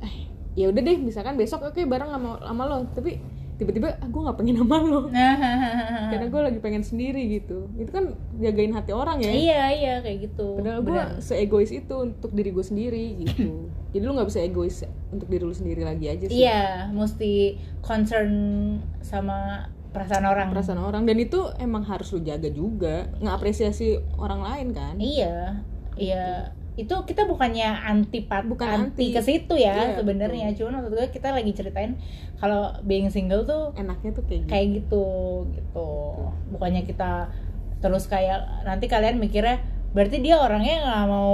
eh, 0.01 0.15
ya 0.55 0.67
udah 0.67 0.81
deh 0.81 0.97
misalkan 0.97 1.35
besok 1.35 1.61
oke 1.61 1.79
bareng 1.83 2.09
sama 2.09 2.39
sama 2.41 2.63
lo. 2.65 2.77
Tapi 2.91 3.19
tiba-tiba 3.59 3.91
ah, 3.91 4.07
gue 4.07 4.21
nggak 4.23 4.37
pengen 4.39 4.55
sama 4.63 4.77
lo. 4.79 5.01
Karena 6.15 6.27
gue 6.31 6.41
lagi 6.47 6.59
pengen 6.63 6.83
sendiri 6.87 7.27
gitu. 7.27 7.67
Itu 7.75 7.91
kan 7.91 8.15
jagain 8.39 8.71
hati 8.71 8.95
orang 8.95 9.19
ya. 9.19 9.35
Iya 9.35 9.63
iya 9.75 9.93
kayak 9.99 10.31
gitu. 10.31 10.63
Padahal 10.63 10.81
gue 10.87 11.01
seegois 11.19 11.75
itu 11.75 11.95
untuk 11.99 12.31
diri 12.31 12.55
gue 12.55 12.63
sendiri 12.63 13.05
gitu. 13.19 13.67
Jadi 13.91 14.03
lu 14.07 14.15
nggak 14.15 14.29
bisa 14.31 14.39
egois 14.39 14.87
untuk 15.11 15.27
diri 15.27 15.43
lu 15.43 15.51
sendiri 15.51 15.83
lagi 15.83 16.07
aja 16.07 16.25
sih. 16.31 16.39
Iya 16.39 16.87
mesti 16.95 17.59
concern 17.83 18.31
sama 19.03 19.67
perasaan 19.91 20.23
orang. 20.23 20.47
Perasaan 20.55 20.79
orang. 20.79 21.03
Dan 21.03 21.19
itu 21.19 21.51
emang 21.59 21.83
harus 21.83 22.15
lu 22.15 22.23
jaga 22.23 22.47
juga. 22.47 23.11
Ngapresiasi 23.19 23.99
orang 24.15 24.39
lain 24.39 24.67
kan? 24.71 24.95
Iya 24.95 25.59
iya 25.99 26.55
itu 26.79 26.95
kita 27.03 27.23
bukannya 27.23 27.67
anti 27.81 28.21
pat 28.21 28.43
Bukan 28.43 28.63
anti 28.65 28.87
anti. 29.03 29.05
ke 29.11 29.21
situ 29.21 29.53
ya 29.53 29.75
Iya, 29.75 29.97
sebenarnya. 29.97 30.47
cuman 30.53 30.79
maksud 30.79 30.91
gue 30.91 31.07
kita 31.09 31.29
lagi 31.29 31.51
ceritain 31.51 31.99
kalau 32.35 32.71
being 32.81 33.07
single 33.07 33.43
tuh 33.43 33.75
enaknya 33.75 34.11
tuh 34.11 34.23
kayak 34.23 34.41
gitu 34.41 34.49
kayak 34.49 34.67
gitu. 34.73 35.05
gitu 35.51 35.89
bukannya 36.49 36.83
kita 36.83 37.27
terus 37.77 38.05
kayak 38.05 38.37
nanti 38.63 38.85
kalian 38.85 39.17
mikirnya 39.17 39.59
berarti 39.89 40.21
dia 40.21 40.37
orangnya 40.37 40.75
nggak 40.79 41.05
mau 41.07 41.33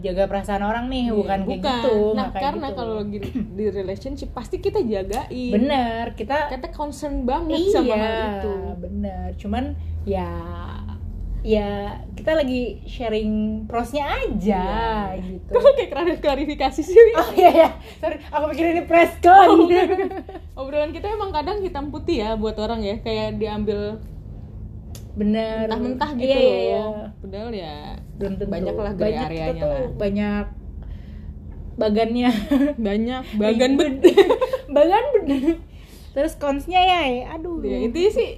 jaga 0.00 0.26
perasaan 0.26 0.58
orang 0.60 0.88
nih 0.88 1.06
Iya, 1.06 1.14
bukan 1.14 1.40
kayak 1.40 1.60
gitu 1.62 1.94
nah 2.12 2.26
kayak 2.28 2.42
karena 2.42 2.66
gitu. 2.66 2.76
kalau 2.76 2.94
lagi 2.98 3.18
di 3.30 3.64
relationship 3.70 4.30
pasti 4.30 4.58
kita 4.58 4.82
jagain. 4.82 5.52
Bener 5.52 6.04
kita 6.12 6.50
kita 6.50 6.68
concern 6.70 7.22
banget 7.22 7.62
iya 7.62 7.70
sama 7.72 7.94
hal 7.94 8.14
itu. 8.34 8.54
bener. 8.76 9.26
Cuman 9.36 9.64
ya 10.02 10.26
ya 11.46 11.70
kita 12.12 12.34
lagi 12.34 12.82
sharing 12.84 13.30
prosnya 13.64 14.02
aja 14.18 14.66
gitu. 15.14 15.46
Kok 15.48 15.78
kayak 15.78 15.88
kerana 15.88 16.10
klarifikasi 16.16 16.80
sih 16.82 16.96
oh 17.14 17.30
iya 17.32 17.50
ya 17.54 17.68
sorry 17.96 18.18
aku 18.26 18.44
pikir 18.50 18.66
ini 18.68 18.82
press 18.82 19.14
con. 19.22 19.70
Obrolan 20.54 20.90
kita 20.90 21.06
emang 21.08 21.30
kadang 21.30 21.62
hitam 21.62 21.88
putih 21.88 22.18
ya 22.18 22.34
buat 22.34 22.56
orang 22.56 22.82
ya 22.82 22.98
kayak 22.98 23.38
diambil 23.38 24.02
bener. 25.14 25.64
mentah-mentah 25.64 26.10
gitu 26.12 26.26
Iya, 26.26 26.36
iya, 26.36 26.58
iya. 26.58 26.80
loh 26.82 26.96
padahal 27.16 27.50
ya 27.50 27.74
belum 28.16 28.32
tentu. 28.36 28.50
banyak 28.50 28.74
lah 28.74 28.92
gray 28.92 29.06
Banyak 29.06 29.24
areanya 29.24 29.62
lah. 29.64 29.80
banyak 29.94 30.44
bagannya. 31.76 32.30
Banyak 32.76 33.22
bagan 33.36 33.70
bet 33.76 33.94
bagan 34.76 35.04
bener 35.14 35.56
terus 36.10 36.32
konsnya 36.34 36.80
ya 36.80 37.00
aduh. 37.30 37.60
Ya 37.60 37.86
itu 37.86 38.08
sih 38.08 38.28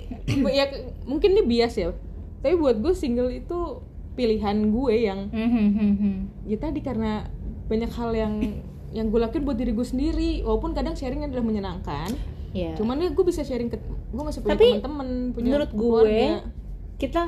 ya 0.51 0.67
mungkin 1.03 1.33
ini 1.33 1.43
bias 1.47 1.79
ya 1.79 1.95
tapi 2.39 2.55
buat 2.55 2.77
gue 2.77 2.93
single 2.93 3.31
itu 3.31 3.83
pilihan 4.15 4.69
gue 4.69 4.95
yang 4.99 5.21
Hmm, 5.29 5.49
hmm, 5.49 5.69
hmm, 5.95 6.17
ya 6.45 6.57
tadi 6.57 6.81
karena 6.81 7.27
banyak 7.67 7.91
hal 7.91 8.11
yang 8.13 8.35
yang 8.89 9.07
gue 9.07 9.21
lakuin 9.21 9.45
buat 9.45 9.55
diri 9.55 9.71
gue 9.71 9.85
sendiri 9.85 10.31
walaupun 10.41 10.73
kadang 10.73 10.95
sharing 10.95 11.23
adalah 11.23 11.43
menyenangkan 11.43 12.15
Iya. 12.49 12.73
cuman 12.75 12.97
ya 12.97 13.11
gue 13.11 13.23
bisa 13.23 13.43
sharing 13.43 13.69
ke 13.69 13.77
gue 13.77 14.23
masih 14.25 14.41
punya 14.41 14.57
teman-teman 14.57 15.09
punya 15.31 15.45
menurut 15.47 15.71
gue 15.71 15.85
keluarga. 16.01 16.37
kita 16.97 17.21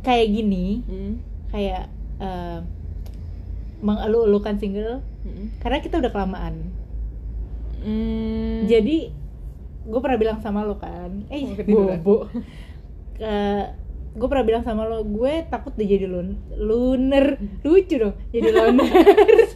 kayak 0.00 0.26
gini 0.28 0.66
Hmm, 0.82 1.12
kayak 1.50 1.84
eh, 2.18 2.58
mengeluh-elukan 3.80 4.56
single 4.56 5.04
hmm, 5.22 5.60
karena 5.60 5.78
kita 5.78 6.00
udah 6.00 6.08
kelamaan 6.08 6.72
hmm. 7.80 8.64
jadi 8.64 9.12
gue 9.82 10.00
pernah 10.00 10.16
bilang 10.16 10.38
sama 10.38 10.64
lo 10.64 10.76
kan 10.76 11.24
eh 11.28 11.40
Oh, 11.42 11.54
ketiduran. 11.54 12.00
Gue 14.10 14.26
pernah 14.26 14.42
bilang 14.42 14.64
sama 14.66 14.90
lo 14.90 15.06
gue 15.06 15.46
takut 15.46 15.70
deh 15.74 15.86
jadi 15.86 16.06
lun 16.10 16.34
luner. 16.58 17.38
Lucu 17.62 17.96
dong 17.98 18.14
jadi 18.30 18.50
loner. 18.50 19.06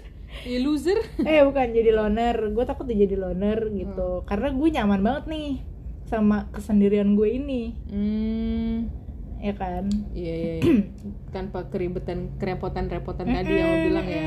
Ya, 0.45 0.61
loser. 0.61 1.01
Eh 1.25 1.41
bukan 1.41 1.73
jadi 1.73 1.97
loner. 1.97 2.37
Gue 2.53 2.69
takut 2.69 2.85
deh 2.85 2.93
jadi 2.93 3.17
loner 3.17 3.65
gitu. 3.73 4.29
Karena 4.29 4.53
gue 4.53 4.69
nyaman 4.77 5.01
banget 5.01 5.25
nih 5.33 5.49
sama 6.05 6.53
kesendirian 6.53 7.17
gue 7.17 7.29
ini. 7.33 7.63
Hmm. 7.89 8.77
ya 9.41 9.53
kan? 9.57 9.89
Iya, 10.17 10.35
iya, 10.37 10.53
iya. 10.61 10.85
tanpa 11.37 11.69
keribetan 11.69 12.33
kerepotan-repotan 12.41 13.29
tadi 13.29 13.53
yang 13.57 13.69
lo 13.69 13.77
bilang 13.89 14.09
ya. 14.09 14.25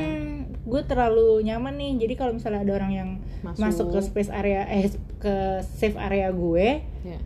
Gue 0.62 0.82
terlalu 0.86 1.42
nyaman 1.46 1.74
nih. 1.78 1.92
Jadi 2.02 2.14
kalau 2.18 2.32
misalnya 2.34 2.66
ada 2.66 2.72
orang 2.74 2.92
yang 2.94 3.10
Masuk. 3.42 3.62
masuk, 3.62 3.86
ke 3.94 3.98
space 4.02 4.30
area 4.34 4.66
eh 4.66 4.90
ke 5.22 5.34
safe 5.62 5.98
area 5.98 6.34
gue 6.34 6.82
ya. 7.06 7.18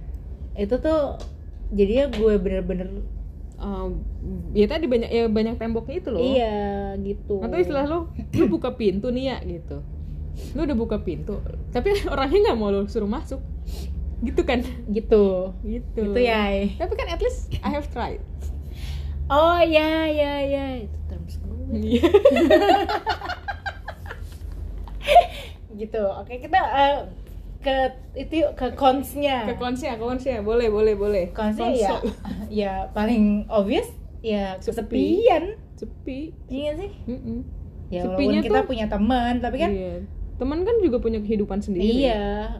itu 0.52 0.74
tuh 0.76 1.16
jadinya 1.72 2.06
gue 2.12 2.34
bener-bener 2.36 2.88
Eh, 3.62 3.88
ya 4.58 4.66
tadi 4.66 4.90
banyak 4.90 5.06
ya 5.06 5.30
banyak 5.30 5.54
temboknya 5.54 5.96
itu 6.02 6.08
loh. 6.10 6.18
Iya 6.18 6.98
gitu. 6.98 7.38
Atau 7.38 7.62
istilah 7.62 7.86
lo 7.86 8.10
lu 8.34 8.44
buka 8.50 8.74
pintu 8.74 9.14
nih 9.14 9.24
ya 9.30 9.36
gitu. 9.46 9.86
Lu 10.58 10.66
udah 10.66 10.74
buka 10.74 10.98
pintu 11.06 11.38
tapi 11.70 11.94
orangnya 12.12 12.50
nggak 12.50 12.58
mau 12.58 12.74
lo 12.74 12.90
suruh 12.90 13.06
masuk. 13.06 13.38
Gitu 14.18 14.42
kan? 14.42 14.66
Gitu. 14.90 15.54
Gitu. 15.62 16.02
Gitu 16.10 16.18
ya 16.18 16.50
eh. 16.50 16.74
tapi 16.74 16.98
kan 16.98 17.06
at 17.06 17.22
least 17.22 17.54
I 17.62 17.70
have 17.70 17.86
tried. 17.94 18.18
Oh 19.30 19.62
ya 19.62 20.10
ya 20.10 20.42
ya. 20.42 20.82
Itu 20.82 20.98
terms 21.06 21.38
gue. 21.38 21.78
Iya. 21.78 22.10
gitu. 25.86 26.02
Oke 26.18 26.42
kita 26.42 26.58
eh, 26.58 26.98
ke 27.62 27.76
itu 28.14 28.42
yuk, 28.42 28.52
ke 28.52 28.74
consnya. 28.74 29.46
Ke 29.46 29.54
konsnya 29.54 29.94
ke 29.94 30.02
konsnya 30.02 30.42
boleh 30.42 30.68
boleh 30.68 30.94
boleh. 30.94 31.24
Consnya 31.30 31.70
ya 31.70 31.90
ya 32.66 32.72
paling 32.90 33.46
obvious 33.48 33.86
ya 34.20 34.58
Sepi. 34.58 35.22
kesepian. 35.22 35.44
Sepi. 35.74 36.18
Iya 36.46 36.70
sih? 36.76 36.90
Mm-mm. 37.06 37.38
ya 37.88 38.02
Sepinya 38.02 38.18
walaupun 38.34 38.42
kita 38.42 38.58
tuh- 38.58 38.68
punya 38.68 38.86
teman 38.86 39.34
tapi 39.38 39.56
kan 39.58 39.70
Iya. 39.70 39.94
teman 40.36 40.58
kan 40.62 40.76
juga 40.78 40.98
punya 40.98 41.18
kehidupan 41.18 41.58
sendiri. 41.58 42.10
Iya. 42.10 42.50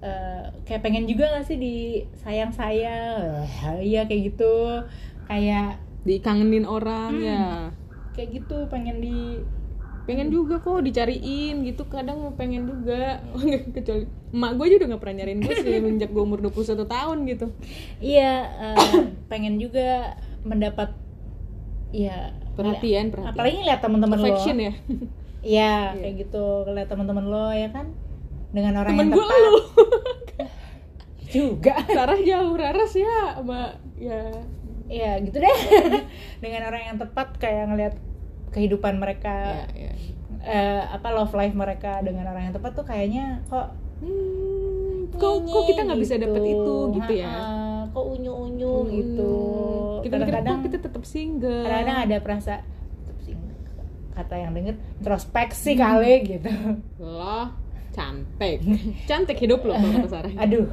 Eh, 0.00 0.44
kayak 0.64 0.80
pengen 0.80 1.04
juga 1.04 1.28
gak 1.30 1.44
sih 1.44 1.56
di 1.56 1.76
sayang 2.16 2.48
sayang 2.50 3.44
iya 3.80 4.02
kayak 4.04 4.32
gitu. 4.32 4.82
Kayak 5.24 5.78
dikangenin 6.00 6.64
orang 6.64 7.12
Hmm. 7.12 7.22
ya 7.22 7.44
kayak 8.10 8.28
gitu 8.34 8.64
pengen 8.66 8.98
di 8.98 9.38
pengen 10.10 10.34
juga 10.34 10.58
kok 10.58 10.82
dicariin 10.82 11.62
gitu 11.62 11.86
kadang 11.86 12.18
mau 12.18 12.34
pengen 12.34 12.66
juga. 12.66 13.22
Kecuali 13.78 14.10
emak 14.34 14.50
gue 14.58 14.64
aja 14.66 14.76
udah 14.82 14.88
gak 14.90 15.00
pernah 15.06 15.16
nyariin 15.22 15.38
gue 15.38 15.54
sih 15.54 15.78
menjak 15.78 16.10
gue 16.10 16.22
umur 16.22 16.42
21 16.42 16.82
tahun 16.82 17.18
gitu. 17.30 17.46
Iya 18.02 18.32
eh, 18.74 18.76
pengen 19.30 19.62
juga 19.62 20.18
mendapat 20.42 20.90
ya 21.94 22.34
perhatian 22.58 23.10
perhatian. 23.10 23.34
apalagi 23.34 23.56
ngeliat 23.62 23.80
teman-teman 23.80 24.18
lo. 24.18 24.26
Ya? 24.26 24.34
Iya, 24.34 24.72
Iya. 25.40 25.74
kayak 25.96 26.14
gitu 26.26 26.44
ngeliat 26.66 26.88
teman-teman 26.90 27.24
lo 27.30 27.46
ya 27.54 27.68
kan? 27.70 27.86
Dengan 28.50 28.82
orang 28.82 28.98
temen 28.98 29.06
yang 29.06 29.14
gue 29.14 29.24
tepat. 29.24 29.38
lu 29.46 29.54
juga. 31.38 31.74
Sarah 31.86 32.18
jauh 32.18 32.54
Raras 32.58 32.92
ya 32.98 33.38
sama 33.38 33.78
ya. 33.94 34.18
Iya 34.90 35.22
gitu 35.22 35.38
deh. 35.38 35.56
Dengan 36.42 36.66
orang 36.66 36.82
yang 36.82 36.96
tepat 36.98 37.38
kayak 37.38 37.70
ngeliat 37.70 37.94
kehidupan 38.50 38.96
mereka 38.96 39.66
ya. 39.70 39.92
eh, 40.40 40.82
apa 40.86 41.08
love 41.10 41.32
life 41.32 41.52
mereka 41.52 42.00
dengan 42.00 42.26
orang 42.26 42.48
yang 42.48 42.54
tepat 42.54 42.72
tuh 42.72 42.84
kayaknya 42.84 43.42
kok 43.46 43.70
Hmm, 44.00 45.12
kok 45.12 45.44
kok 45.44 45.62
kita 45.66 45.84
nggak 45.84 46.00
bisa 46.00 46.16
dapet 46.16 46.40
itu 46.46 46.74
gitu 46.94 47.12
ya? 47.14 47.36
Kok 47.86 48.04
unyu 48.08 48.32
unyu 48.32 48.72
Hmm, 48.72 48.88
gitu. 48.90 49.32
Kita 50.00 50.14
kadang-kadang 50.14 50.56
kok 50.56 50.64
kita 50.64 50.78
tetap 50.80 51.02
single. 51.04 51.62
kadang-kadang 51.62 51.98
ada 52.00 52.16
perasa 52.18 52.54
kata 54.10 54.34
yang 54.36 54.52
denger 54.52 54.74
introspeksi 54.96 55.76
Hmm. 55.76 55.80
kali 55.80 56.12
gitu. 56.26 56.52
Loh 56.96 57.52
cantik. 57.90 58.64
Cantik 59.04 59.36
hidup 59.36 59.60
lo 59.62 59.74
kalau 59.74 59.92
kata 59.94 60.08
Sarah. 60.08 60.32
Aduh. 60.44 60.68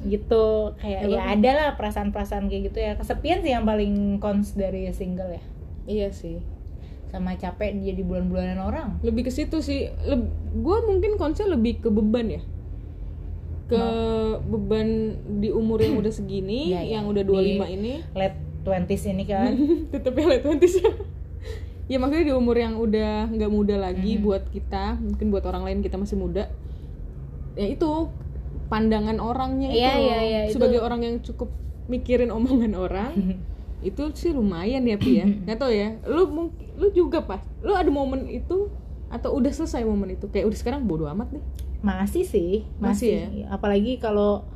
Gitu 0.00 0.44
kayak 0.78 1.00
Ya, 1.02 1.08
ya 1.10 1.22
ada 1.26 1.50
lah 1.52 1.68
perasaan-perasaan 1.76 2.46
kayak 2.46 2.62
gitu 2.68 2.78
ya. 2.78 2.92
Kesepian 2.94 3.40
sih 3.40 3.52
yang 3.52 3.64
paling 3.64 4.16
cons 4.16 4.52
dari 4.52 4.88
single 4.90 5.28
ya. 5.30 5.44
Iya 5.84 6.08
sih 6.08 6.40
sama 7.14 7.30
capek 7.34 7.78
dia 7.78 7.94
di 7.94 8.02
bulan-bulanan 8.02 8.58
orang? 8.58 8.88
Lebih 9.00 9.26
ke 9.26 9.32
situ 9.32 9.62
sih. 9.62 9.86
Gue 10.52 10.78
mungkin 10.82 11.14
konsep 11.14 11.46
lebih 11.46 11.78
ke 11.78 11.88
beban 11.88 12.26
ya. 12.28 12.42
Ke 13.64 13.82
beban 14.40 14.88
di 15.38 15.48
umur 15.48 15.78
yang 15.78 15.94
udah 15.96 16.10
segini 16.10 16.74
Iya, 16.74 16.82
iya. 16.84 16.92
yang 16.98 17.06
udah 17.06 17.22
Di- 17.22 17.30
25 17.62 17.70
ini. 17.70 17.92
late 18.12 18.38
20s 18.66 19.04
ini 19.06 19.24
kan. 19.24 19.50
Tetep 19.94 20.12
ya 20.12 20.26
late 20.26 20.42
20s 20.44 20.74
ya 21.84 22.00
maksudnya 22.00 22.24
di 22.24 22.34
umur 22.34 22.56
yang 22.56 22.74
udah 22.74 23.28
nggak 23.28 23.50
muda 23.52 23.76
lagi 23.78 24.16
Mhm. 24.16 24.24
buat 24.24 24.44
kita 24.48 24.96
mungkin 24.96 25.28
buat 25.28 25.44
orang 25.44 25.62
lain 25.62 25.78
kita 25.80 25.94
masih 25.94 26.16
muda. 26.16 26.50
Ya 27.54 27.66
itu 27.68 28.08
pandangan 28.66 29.20
orangnya 29.20 29.68
itu 29.68 29.78
Iya, 29.78 29.92
loh. 29.92 30.02
iya, 30.02 30.18
iya, 30.18 30.40
itu- 30.48 30.56
sebagai 30.56 30.80
orang 30.80 31.00
yang 31.00 31.16
cukup 31.20 31.52
mikirin 31.86 32.32
omongan 32.32 32.74
orang 32.74 33.12
itu 33.84 34.02
sih 34.16 34.32
lumayan 34.32 34.82
ya 34.88 34.96
Pi 34.96 35.20
ya. 35.20 35.26
Nggak 35.44 35.56
tau 35.60 35.70
ya. 35.70 36.00
Lu 36.08 36.26
mungkin 36.32 36.64
lu 36.74 36.90
juga 36.90 37.22
pas 37.22 37.44
lu 37.60 37.76
ada 37.76 37.86
momen 37.92 38.26
itu 38.26 38.72
atau 39.12 39.36
udah 39.36 39.52
selesai 39.52 39.84
momen 39.84 40.16
itu? 40.16 40.26
Kayak 40.32 40.50
udah 40.50 40.58
sekarang 40.58 40.88
bodo 40.88 41.04
amat 41.06 41.36
deh. 41.36 41.44
Masih 41.84 42.24
sih. 42.24 42.64
Masih 42.80 43.28
masih, 43.28 43.44
apalagi 43.52 44.00
kalau 44.00 44.48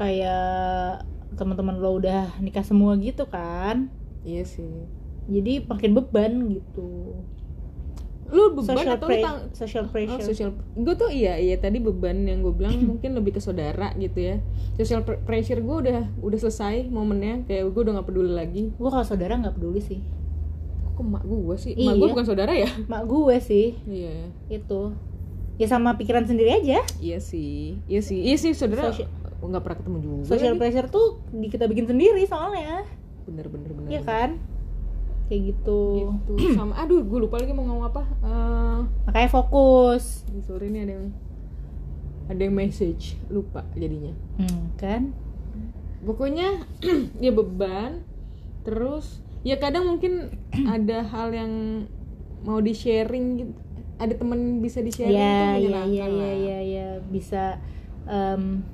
kayak 0.00 1.04
teman-teman 1.36 1.76
lo 1.78 2.00
udah 2.00 2.34
nikah 2.40 2.64
semua 2.64 2.96
gitu 2.96 3.28
kan. 3.28 3.92
Iya 4.24 4.48
sih. 4.48 4.88
Jadi 5.30 5.62
makin 5.68 5.92
beban 5.94 6.32
gitu 6.50 7.14
lu 8.30 8.44
beban 8.52 8.74
social, 8.74 8.94
atau 8.94 9.06
lu 9.06 9.16
tang- 9.18 9.42
social 9.52 9.84
Oh, 9.84 9.90
pressure. 9.90 10.22
social 10.24 10.50
gue 10.72 10.94
tuh 10.94 11.08
iya 11.08 11.34
iya 11.34 11.54
tadi 11.54 11.76
beban 11.76 12.22
yang 12.22 12.40
gue 12.40 12.50
bilang 12.50 12.72
mungkin 12.80 13.12
lebih 13.12 13.34
ke 13.34 13.40
saudara 13.40 13.90
gitu 13.94 14.16
ya. 14.16 14.36
Social 14.74 15.00
pr- 15.00 15.20
pressure 15.20 15.58
gue 15.58 15.76
udah 15.82 16.00
udah 16.16 16.38
selesai 16.38 16.86
momennya 16.86 17.44
kayak 17.44 17.66
gue 17.66 17.80
udah 17.80 17.94
nggak 17.96 18.08
peduli 18.08 18.30
lagi. 18.30 18.62
Gue 18.72 18.88
kalau 18.88 19.02
saudara 19.02 19.34
nggak 19.36 19.54
peduli 19.54 19.78
sih. 19.78 20.00
Kok 20.90 21.02
emak 21.02 21.22
gue 21.22 21.56
sih? 21.56 21.72
Emak 21.74 21.94
gue 21.94 22.02
Iya. 22.02 22.12
bukan 22.12 22.24
saudara 22.24 22.52
ya? 22.52 22.68
Mak 22.84 23.02
gue 23.04 23.36
sih. 23.40 23.66
Iya. 23.82 24.16
Itu. 24.48 24.94
Ya 25.56 25.66
sama 25.66 25.92
pikiran 25.94 26.24
sendiri 26.24 26.56
aja. 26.56 26.80
Iya 26.96 27.18
sih 27.18 27.76
iya 27.84 28.00
sih 28.00 28.16
iya 28.18 28.34
sih 28.34 28.52
saudara 28.52 28.88
nggak 29.40 29.60
pernah 29.60 29.78
ketemu 29.78 29.98
juga 29.98 30.16
social 30.26 30.52
lagi. 30.52 30.60
pressure 30.60 30.88
tuh 30.88 31.06
kita 31.42 31.64
bikin 31.64 31.84
sendiri 31.86 32.24
soalnya. 32.24 32.84
Bener 33.24 33.46
bener 33.46 33.70
bener 33.70 33.88
Iya 33.90 34.00
bener. 34.00 34.30
Kayak 35.30 35.54
gitu. 35.54 36.10
Gitu. 36.26 36.34
Sama 36.58 36.74
aduh 36.74 37.06
gue 37.06 37.18
lupa 37.22 37.38
lagi 37.38 37.54
mau 37.54 37.62
ngomong 37.62 37.86
apa. 37.86 38.02
Eh, 38.26 38.78
makanya 39.06 39.30
fokus. 39.30 40.26
Sorry 40.50 40.74
nih 40.74 40.90
ada 40.90 40.92
yang 40.98 41.06
ada 42.26 42.40
yang 42.42 42.54
message 42.58 43.14
lupa 43.30 43.62
jadinya. 43.78 44.10
Hmm, 44.42 44.74
kan? 44.74 45.14
Pokoknya 46.02 46.66
ya 47.24 47.30
beban 47.30 48.02
terus 48.66 49.22
ya 49.46 49.56
kadang 49.56 49.86
mungkin 49.86 50.34
ada 50.74 51.06
hal 51.06 51.30
yang 51.30 51.52
mau 52.42 52.58
di 52.58 52.74
sharing 52.74 53.26
gitu 53.38 53.54
ada 54.00 54.16
temen 54.16 54.64
bisa 54.64 54.80
di 54.80 54.88
sharing 54.88 55.12
tuh 55.12 55.20
ya 55.20 55.60
ya 55.60 55.60
menyenangkan 55.60 55.92
ya 55.92 56.00
ya 56.00 56.08
lah. 56.08 56.34
ya 56.34 56.58
ya. 56.64 56.88
Bisa 57.12 57.44
em, 58.08 58.64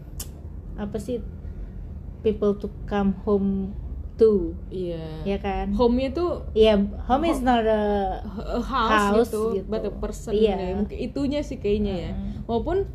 apa 0.78 0.96
sih 1.02 1.18
people 2.22 2.54
to 2.56 2.70
come 2.86 3.12
home 3.26 3.74
to 4.16 4.56
iya 4.66 5.20
ya 5.22 5.36
kan 5.36 5.70
home-nya 5.70 6.08
tuh 6.10 6.48
Iya, 6.50 6.80
home 7.04 7.24
is 7.26 7.40
not 7.40 7.62
a 7.62 7.82
a 8.34 8.58
house, 8.58 8.92
House 9.12 9.28
gitu, 9.28 9.42
gitu. 9.54 9.68
but 9.68 9.80
a 9.80 9.92
person 9.92 10.32
Iya. 10.32 10.56
ya. 10.56 10.72
mungkin 10.74 10.96
itunya 10.98 11.40
sih 11.40 11.56
kayaknya 11.56 11.94
ya 11.94 12.10
Hmm. 12.12 12.32
walaupun 12.44 12.88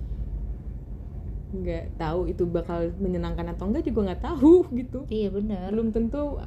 nggak 1.53 1.93
tahu 1.95 2.25
itu 2.25 2.43
bakal 2.45 2.89
menyenangkan 2.97 3.43
atau 3.49 3.67
enggak 3.67 3.83
juga 3.83 4.09
nggak 4.09 4.23
tahu 4.23 4.65
gitu 4.79 5.05
iya 5.07 5.29
benar. 5.29 5.69
belum 5.69 5.91
tentu 5.91 6.39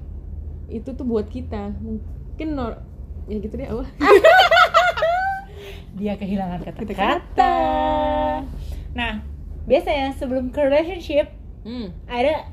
itu 0.66 0.90
tuh 0.90 1.04
buat 1.04 1.28
kita 1.28 1.76
mungkin 1.76 2.49
nor 2.52 2.81
ya 3.25 3.38
gitu 3.38 3.54
deh 3.54 3.69
Allah 3.69 3.88
Dia 5.95 6.19
kehilangan 6.19 6.59
Kata-kata. 6.59 6.90
kata-kata. 6.90 7.54
Nah, 8.93 9.23
biasanya 9.64 10.11
sebelum 10.12 10.50
ke 10.50 10.59
relationship 10.61 11.31
hmm. 11.62 11.95
ada 12.04 12.50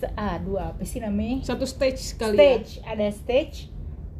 se- 0.00 0.14
aduh 0.14 0.56
apa 0.58 0.80
sih 0.82 0.98
namanya? 0.98 1.44
Satu 1.44 1.62
stage 1.62 2.00
sekali 2.00 2.34
stage 2.34 2.80
ada 2.82 3.06
stage 3.10 3.68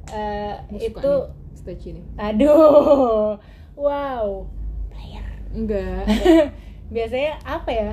ya 0.07 0.61
Gua 0.63 0.79
suka 0.79 1.01
itu 1.01 1.13
nih 1.17 1.57
stage 1.57 1.85
ini. 1.89 2.03
Aduh 2.17 3.41
wow 3.75 4.45
player. 4.89 5.27
Enggak. 5.51 6.05
Biasanya 6.95 7.33
apa 7.43 7.71
ya? 7.71 7.93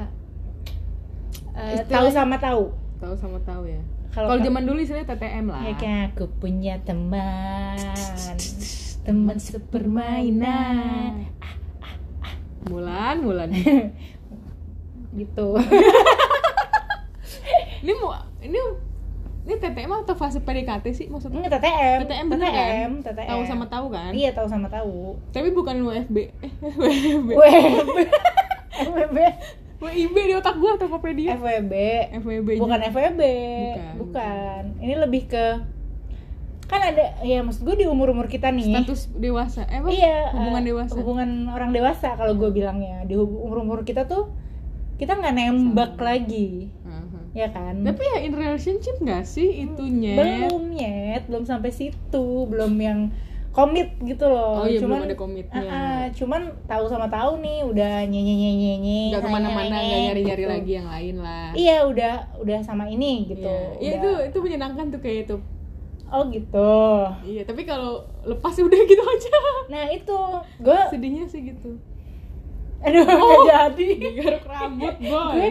Istilahnya- 1.55 1.87
tahu 1.87 2.07
sama 2.09 2.35
tahu? 2.37 2.63
Tahu 2.97 3.13
sama 3.15 3.39
tahu 3.41 3.63
ya. 3.65 3.81
Kalau 4.09 4.27
kalau 4.27 4.39
ka- 4.41 4.45
zaman 4.45 4.63
dulu 4.63 4.79
istilahnya 4.79 5.07
TTM 5.07 5.45
lah. 5.47 5.61
Ya 5.61 5.73
kan 5.73 5.93
aku 6.09 6.25
punya 6.37 6.75
teman 6.81 7.77
teman 9.03 9.37
sepermainan 9.37 11.29
Mulan 12.65 13.21
Mulan. 13.21 13.49
Gitu 15.17 15.47
ini 17.83 17.93
mau 17.97 18.11
ini 18.39 18.59
ini 19.47 19.55
TTM 19.55 19.91
atau 20.03 20.15
fase 20.19 20.43
PDKT 20.43 20.85
sih 20.91 21.07
maksudnya? 21.07 21.39
Ini 21.39 21.49
TTM 21.49 21.99
TTM 22.03 22.27
bener 22.27 22.49
kan? 22.51 22.89
TTM 22.99 23.29
tahu 23.31 23.41
sama 23.47 23.65
tahu 23.71 23.85
kan? 23.89 24.11
Iya 24.11 24.29
tahu 24.35 24.47
sama 24.51 24.67
tahu. 24.67 25.15
Tapi 25.31 25.49
bukan 25.55 25.75
WFB 25.87 26.17
eh 26.43 26.51
WFB 26.59 27.29
WB 27.31 27.31
FWB 28.87 29.17
WIB 29.77 30.15
di 30.17 30.33
otak 30.35 30.57
gua 30.57 30.73
Tokopedia 30.75 31.37
FWB 31.37 31.73
FWB 32.19 32.49
bukan 32.59 32.79
FWB 32.91 33.21
Bukan. 33.23 33.93
bukan. 34.03 34.61
Ini 34.83 34.93
lebih 34.99 35.23
ke 35.31 35.45
kan 36.67 36.83
ada 36.83 37.15
ya 37.23 37.39
maksud 37.47 37.63
gue 37.63 37.79
di 37.79 37.87
umur 37.87 38.11
umur 38.11 38.27
kita 38.27 38.51
nih. 38.51 38.67
Status 38.75 39.07
dewasa. 39.15 39.63
Eh 39.71 39.79
apa? 39.79 39.87
iya 39.87 40.35
hubungan 40.35 40.59
eh, 40.59 40.67
dewasa. 40.67 40.93
hubungan 40.99 41.29
orang 41.47 41.71
dewasa 41.71 42.19
kalau 42.19 42.35
gue 42.35 42.51
bilangnya. 42.51 43.07
Di 43.07 43.15
umur 43.15 43.63
umur 43.63 43.87
kita 43.87 44.03
tuh 44.03 44.27
kita 44.99 45.15
nggak 45.15 45.35
nembak 45.39 45.95
lagi. 45.95 46.67
Aha. 46.83 47.06
Ya 47.37 47.53
kan? 47.53 47.85
Tapi 47.85 48.01
ya 48.01 48.17
in 48.25 48.33
relationship 48.33 48.97
gak 49.05 49.29
sih 49.29 49.69
itunya? 49.69 50.17
Belum 50.17 50.73
nyet 50.73 51.29
belum 51.29 51.45
sampai 51.45 51.69
situ 51.69 52.27
belum 52.49 52.73
yang 52.81 53.13
komit 53.53 53.89
gitu 54.05 54.29
loh. 54.29 54.61
Oh 54.61 54.65
iya, 54.69 54.77
cuman 54.77 55.01
belum 55.01 55.09
ada 55.09 55.17
komitnya. 55.17 55.61
Ah, 55.65 55.73
ah, 55.73 56.03
cuman 56.13 56.41
tahu 56.69 56.85
sama 56.85 57.09
tahu 57.09 57.41
nih 57.41 57.65
udah 57.65 58.05
nyenye 58.05 58.33
nyenye 58.37 58.53
nyenye 58.53 59.01
nggak 59.09 59.23
ke 59.25 59.29
mana-mana 59.33 59.75
nggak 59.81 60.01
nyari-nyari 60.13 60.43
gitu. 60.45 60.53
lagi 60.53 60.71
yang 60.77 60.87
lain 60.89 61.15
lah. 61.17 61.47
Iya 61.57 61.77
udah 61.89 62.13
udah 62.37 62.59
sama 62.61 62.85
ini 62.85 63.25
gitu. 63.25 63.49
Iya, 63.81 63.97
Udah- 63.97 64.01
itu 64.01 64.09
itu 64.29 64.37
menyenangkan 64.45 64.93
tuh 64.93 65.01
kayak 65.01 65.25
itu. 65.25 65.37
Oh 66.07 66.23
gitu. 66.29 66.73
Iya 67.25 67.41
tapi 67.49 67.65
kalau 67.65 68.05
lepas 68.29 68.53
ya 68.53 68.63
udah 68.69 68.79
gitu 68.85 69.03
aja. 69.03 69.33
Nah 69.73 69.83
itu. 69.89 70.19
Gue 70.61 70.79
sedihnya 70.93 71.25
sih 71.25 71.41
gitu. 71.49 71.81
Aduh 72.77 73.01
nggak 73.09 73.41
jadi. 73.49 73.89
Digaruk 73.97 74.45
rambut 74.45 74.95
boy. 75.01 75.33
gue 75.33 75.49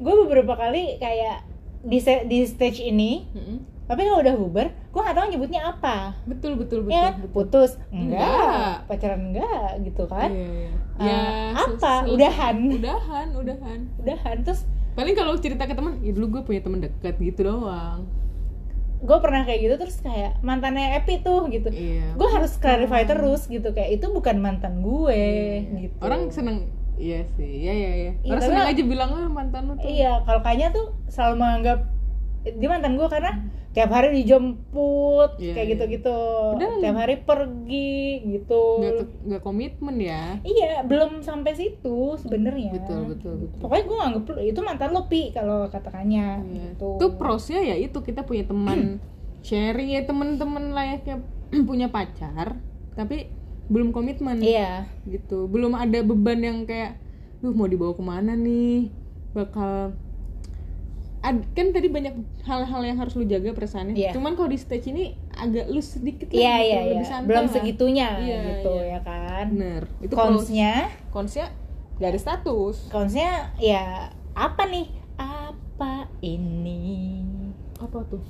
beberapa 0.00 0.54
kali 0.54 0.96
kayak 0.96 1.42
di 1.80 1.98
di 2.24 2.38
stage 2.42 2.80
ini 2.80 3.26
Mm-mm. 3.30 3.58
tapi 3.84 4.02
kalau 4.02 4.18
udah 4.18 4.34
bubar 4.36 4.66
gue 4.68 5.00
nggak 5.00 5.16
tahu 5.16 5.26
nyebutnya 5.28 5.60
apa 5.68 6.14
betul 6.24 6.54
betul 6.54 6.82
betul, 6.82 6.92
ya 6.92 7.12
betul. 7.12 7.30
putus 7.32 7.70
enggak, 7.88 8.18
Enggak. 8.18 8.74
pacaran 8.86 9.20
enggak 9.24 9.68
gitu 9.82 10.02
kan 10.04 10.30
Iya, 10.30 10.48
iya. 10.48 10.70
Eh, 10.98 11.06
ya 11.06 11.18
apa? 11.54 11.70
selesai. 12.04 12.10
Udahan. 12.10 12.56
udahan 12.76 13.26
udahan 13.32 13.80
udahan 13.96 14.36
terus 14.42 14.66
paling 14.92 15.14
kalau 15.14 15.34
cerita 15.36 15.62
ke 15.62 15.72
teman 15.72 15.98
ya 16.00 16.10
dulu 16.10 16.26
gue 16.28 16.42
punya 16.44 16.60
teman 16.60 16.78
dekat 16.80 17.14
gitu 17.16 17.40
doang 17.44 18.10
gue 18.98 19.18
pernah 19.20 19.46
kayak 19.46 19.60
gitu 19.62 19.74
terus 19.78 19.96
kayak 19.98 20.42
mantannya 20.42 20.98
Epi 20.98 21.22
tuh 21.22 21.46
gitu 21.46 21.70
iya 21.70 22.10
gue 22.12 22.28
harus 22.28 22.58
clarify 22.58 23.06
terus 23.06 23.46
gitu 23.46 23.70
kayak 23.70 23.94
itu 23.94 24.06
bukan 24.08 24.36
mantan 24.36 24.82
gue 24.82 25.14
Iya. 25.14 25.86
gitu 25.86 25.96
orang 26.02 26.28
seneng 26.28 26.66
iya 26.98 27.20
sih 27.32 27.46
iya 27.60 27.72
iya 27.72 27.90
iya. 27.94 28.12
Iya, 28.18 28.28
orang 28.28 28.40
tapi- 28.40 28.50
seneng 28.50 28.68
aja 28.68 28.82
bilang 28.84 29.10
"Ah, 29.10 29.28
mantan 29.28 29.62
lu 29.64 29.74
tuh. 29.74 29.86
Iya 29.86 30.12
kalau 30.22 30.40
kayaknya 30.40 30.68
tuh 30.70 30.86
selalu 31.06 31.34
menganggap 31.36 31.78
dia 32.48 32.68
mantan 32.68 32.94
gue 32.94 33.08
karena 33.08 33.32
tiap 33.68 33.90
hari 33.90 34.08
dijemput 34.16 35.30
Iya, 35.38 35.52
kayak 35.52 35.62
iya. 35.62 35.72
gitu-gitu. 35.72 36.18
Padahal- 36.52 36.80
tiap 36.80 36.96
hari 36.96 37.14
pergi 37.20 38.00
gitu. 38.26 38.62
Nggak 38.80 38.94
ke- 38.96 39.18
nggak 39.24 39.42
komitmen 39.42 39.96
ya. 39.98 40.22
Iya 40.40 40.82
belum 40.82 41.20
sampai 41.20 41.52
situ 41.52 41.98
sebenarnya. 42.16 42.74
Betul 42.74 43.00
betul 43.08 43.34
betul. 43.38 43.58
Pokoknya 43.60 43.84
gue 43.84 43.96
nganggep 43.96 44.24
lu 44.24 44.34
itu 44.44 44.60
mantan 44.60 44.90
lo 44.90 45.06
pi 45.06 45.30
kalau 45.30 45.66
katakannya 45.66 46.26
Iya. 46.40 46.74
gitu. 46.74 46.88
Itu 46.96 47.06
prosnya 47.14 47.60
ya 47.60 47.76
itu 47.76 47.98
kita 48.00 48.22
punya 48.22 48.42
teman 48.42 48.98
sharing 49.40 49.88
ya 49.88 50.02
teman-teman 50.02 50.72
layaknya 50.72 51.22
punya 51.68 51.88
pacar 51.88 52.58
tapi 52.92 53.30
belum 53.68 53.92
komitmen. 53.92 54.40
Iya. 54.40 54.88
Gitu. 55.04 55.46
Belum 55.46 55.76
ada 55.76 56.00
beban 56.00 56.40
yang 56.40 56.58
kayak 56.64 56.96
duh 57.38 57.54
mau 57.54 57.68
dibawa 57.68 57.94
ke 57.94 58.02
mana 58.02 58.32
nih? 58.34 58.88
Bakal 59.32 59.94
Ad- 61.18 61.50
kan 61.50 61.74
tadi 61.74 61.90
banyak 61.90 62.14
hal-hal 62.46 62.80
yang 62.86 62.94
harus 62.94 63.18
lu 63.18 63.26
jaga 63.26 63.50
perasaannya. 63.50 63.98
Iya. 63.98 64.10
cuman 64.14 64.38
kalau 64.38 64.48
di 64.48 64.58
stage 64.58 64.94
ini 64.94 65.18
agak 65.34 65.66
lu 65.66 65.82
sedikit 65.82 66.30
lah 66.30 66.38
iya 66.38 66.54
gitu, 66.54 66.62
iya 66.62 66.78
lebih 66.86 66.94
iya. 67.02 67.10
santai 67.10 67.26
belum 67.28 67.44
lah. 67.44 67.52
segitunya 67.52 68.08
Iya, 68.22 68.38
gitu 68.46 68.72
iya. 68.78 68.86
ya 68.94 69.00
kan? 69.02 69.46
Bener. 69.50 69.82
Itu 69.98 70.14
konsnya 70.14 70.72
konsnya 71.10 71.46
gak 71.98 72.14
ada 72.14 72.20
status. 72.22 72.76
Konsnya 72.86 73.50
ya 73.58 74.14
apa 74.38 74.62
nih? 74.70 74.86
Apa 75.18 76.06
ini? 76.22 77.26
Apa 77.82 77.98
tuh 78.06 78.22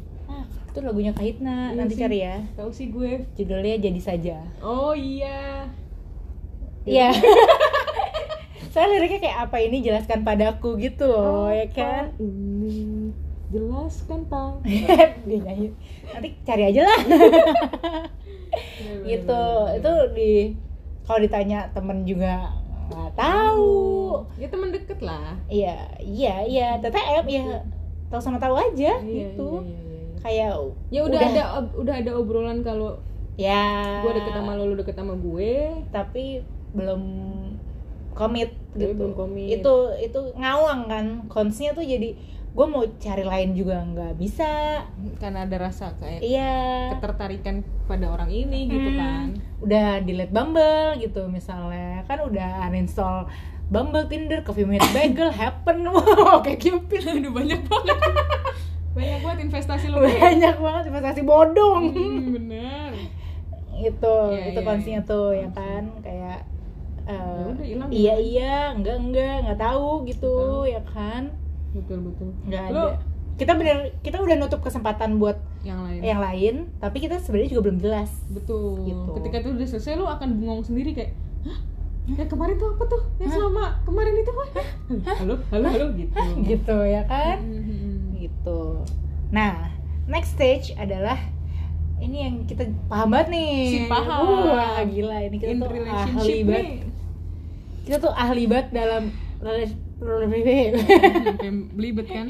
itu 0.68 0.78
lagunya 0.78 1.10
Kahitna 1.10 1.72
Iya 1.72 1.76
nanti 1.76 1.94
sih. 1.94 2.00
cari 2.00 2.18
ya 2.20 2.36
tahu 2.54 2.70
sih 2.70 2.86
gue 2.88 3.24
judulnya 3.34 3.76
jadi 3.78 4.00
saja 4.00 4.36
oh 4.60 4.92
iya 4.92 5.66
Iya. 6.84 7.12
Soalnya 8.72 8.96
liriknya 8.96 9.20
kayak 9.20 9.38
apa 9.44 9.56
ini 9.60 9.80
jelaskan 9.80 10.24
padaku 10.24 10.76
gitu 10.78 11.04
loh, 11.04 11.48
ya 11.48 11.68
kan? 11.68 12.08
Apa 12.08 12.16
ini 12.18 13.12
jelaskan 13.48 14.24
pak 14.24 14.64
Dia 15.28 15.38
nyanyi. 15.38 15.68
Nanti 16.06 16.28
cari 16.42 16.62
aja 16.64 16.80
lah. 16.82 17.00
gitu. 19.04 19.42
Itu 19.74 19.92
di 20.12 20.56
kalau 21.04 21.20
ditanya 21.20 21.68
temen 21.72 22.04
juga 22.04 22.56
nggak 22.88 23.12
tahu. 23.14 24.24
ya 24.34 24.48
teman 24.48 24.72
deket 24.72 25.00
lah 25.00 25.36
Iya, 25.46 25.92
iya, 26.00 26.34
iya. 26.42 26.68
TTM 26.78 27.26
ya 27.28 27.44
tahu 28.08 28.16
sama 28.18 28.40
tahu 28.40 28.56
aja 28.56 28.96
Iya, 28.96 29.28
gitu. 29.28 29.60
iya, 29.60 29.68
iya, 29.68 29.76
iya. 29.76 29.87
Kayak 30.20 30.52
ya 30.88 31.00
udah, 31.02 31.20
ada 31.20 31.44
ob- 31.58 31.74
udah 31.76 31.94
ada 31.96 32.10
obrolan 32.14 32.60
kalau 32.60 32.98
ya. 33.34 34.02
gue 34.02 34.12
deket 34.12 34.34
sama 34.34 34.52
lo 34.54 34.64
lo 34.66 34.74
deket 34.74 34.94
sama 34.94 35.14
gue. 35.14 35.52
Tapi 35.88 36.42
belum 36.72 37.02
komit 38.12 38.50
gitu. 38.74 38.94
belum 38.94 39.14
komit. 39.14 39.58
itu 39.58 39.74
itu 39.98 40.20
ngawang 40.34 40.86
kan. 40.86 41.06
Konsnya 41.26 41.70
tuh 41.70 41.82
jadi 41.82 42.18
gue 42.48 42.66
mau 42.66 42.82
cari 42.98 43.22
lain 43.22 43.54
juga 43.54 43.78
nggak 43.80 44.18
bisa. 44.18 44.82
Karena 45.16 45.46
ada 45.46 45.56
rasa 45.60 45.94
kayak 45.96 46.20
iya. 46.20 46.90
ketertarikan 46.98 47.60
pada 47.86 48.10
orang 48.10 48.28
ini 48.28 48.66
gitu 48.66 48.90
Hmm. 48.90 48.98
kan. 48.98 49.26
Udah 49.60 49.88
delete 50.02 50.34
Bumble 50.34 50.98
gitu 50.98 51.30
misalnya. 51.30 52.02
Kan 52.04 52.18
udah 52.22 52.66
uninstall 52.66 53.30
Bumble, 53.68 54.08
Tinder, 54.08 54.40
Coffee 54.40 54.64
Mate 54.64 54.88
Bagel, 54.96 55.28
Happen, 55.28 55.84
wow, 55.92 56.40
kayak 56.40 56.56
Cupid. 56.58 57.04
Aduh 57.04 57.30
banyak 57.30 57.68
banget 57.68 57.98
banyak 58.90 59.18
banget 59.20 59.38
investasi 59.44 59.86
lo 59.88 60.02
banyak 60.02 60.56
banget 60.56 60.84
investasi 60.86 61.20
bodong. 61.22 61.82
Hmm, 61.92 62.24
bener. 62.34 62.90
Itu 63.74 64.14
Iya, 64.28 64.44
itu 64.50 64.58
iya, 64.58 64.66
konsnya 64.66 64.98
iya. 64.98 65.06
tuh 65.06 65.26
ya 65.32 65.48
kan? 65.50 65.82
Kayak 66.00 66.38
eh, 67.04 67.14
Ya 67.14 67.44
udah, 67.46 67.64
hilang, 67.64 67.88
iya 67.88 68.14
hilang. 68.14 68.20
iya 68.20 68.54
enggak 68.72 68.96
enggak 68.98 69.34
nggak 69.44 69.60
tahu 69.60 69.88
gitu 70.04 70.34
tahu. 70.34 70.66
ya 70.66 70.82
kan? 70.84 71.22
Betul 71.70 71.98
betul. 72.04 72.28
Nggak 72.44 72.64
Lo 72.68 72.84
ada. 72.90 72.98
Kita 73.38 73.54
bener 73.54 73.94
kita 74.02 74.18
udah 74.18 74.34
nutup 74.34 74.58
kesempatan 74.60 75.14
buat 75.16 75.38
yang 75.62 75.78
lain. 75.80 76.00
yang 76.02 76.18
lain 76.18 76.54
tapi 76.76 76.98
kita 76.98 77.16
sebenarnya 77.16 77.54
juga 77.54 77.70
belum 77.70 77.78
jelas. 77.78 78.10
Betul. 78.26 78.82
Gitu. 78.84 79.10
ketika 79.14 79.36
itu 79.38 79.48
udah 79.54 79.68
selesai 79.68 79.94
lo 79.94 80.06
akan 80.08 80.28
bengong 80.36 80.62
sendiri 80.64 80.90
kayak 80.90 81.14
hah? 81.46 81.58
Ya 82.08 82.24
kemarin 82.24 82.56
tuh 82.56 82.72
apa 82.72 82.84
tuh? 82.88 83.02
Yang 83.18 83.30
selama 83.32 83.78
kemarin 83.84 84.14
itu 84.16 84.30
apa? 84.32 84.44
Halo 85.14 85.34
halo 85.52 85.66
halo 85.68 85.86
gitu. 85.94 86.18
Gitu 86.50 86.76
ya 86.82 87.02
kan? 87.04 87.36
Mhm. 87.46 87.87
Gitu. 88.48 88.80
Nah 89.28 89.68
next 90.08 90.32
stage 90.36 90.72
adalah 90.80 91.20
ini 91.98 92.24
yang 92.24 92.34
kita 92.48 92.64
paham 92.88 93.12
banget 93.12 93.28
nih. 93.34 93.56
Si 93.68 93.78
paham. 93.90 94.22
wah 94.48 94.80
gila 94.86 95.18
ini 95.28 95.36
kita 95.36 95.52
in 95.52 95.60
tuh 95.60 95.68
ahli 95.84 96.36
banget. 96.46 96.66
kita 97.84 97.96
tuh 98.00 98.12
ahli 98.14 98.44
banget 98.48 98.68
dalam 98.72 99.02
relationship 99.98 100.72
belibet 101.74 102.06
kan 102.06 102.26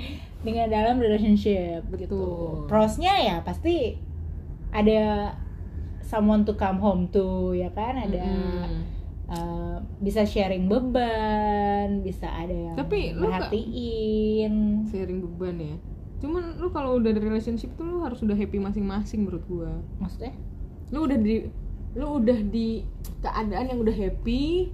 dengan 0.47 0.71
dalam 0.71 1.03
relationship 1.03 1.83
gitu 1.99 2.15
Betul. 2.15 2.71
prosnya 2.71 3.11
ya 3.19 3.37
pasti 3.43 3.99
ada 4.71 5.35
someone 6.07 6.47
to 6.47 6.55
come 6.57 6.81
home 6.81 7.11
to 7.13 7.53
ya 7.53 7.69
kan? 7.75 8.01
Ada 8.01 8.25
Mm-mm. 8.25 8.81
uh, 9.29 9.77
bisa 10.01 10.25
sharing 10.25 10.71
beban 10.71 12.01
bisa 12.01 12.31
ada 12.31 12.55
yang 12.55 12.77
Tapi 12.79 13.13
lu 13.13 13.29
sharing 14.89 15.21
beban 15.21 15.57
ya 15.61 15.77
cuman 16.19 16.59
lu 16.59 16.69
kalau 16.69 16.99
udah 16.99 17.11
ada 17.11 17.21
relationship 17.21 17.71
tuh 17.75 17.85
lu 17.85 18.03
harus 18.03 18.19
udah 18.21 18.35
happy 18.35 18.59
masing-masing 18.59 19.23
menurut 19.23 19.45
gua. 19.47 19.71
Maksudnya? 19.99 20.35
Lu 20.91 21.05
udah 21.05 21.15
di 21.15 21.47
lu 21.95 22.21
udah 22.21 22.39
di 22.45 22.85
keadaan 23.19 23.65
yang 23.67 23.79
udah 23.79 23.91
happy 23.93 24.71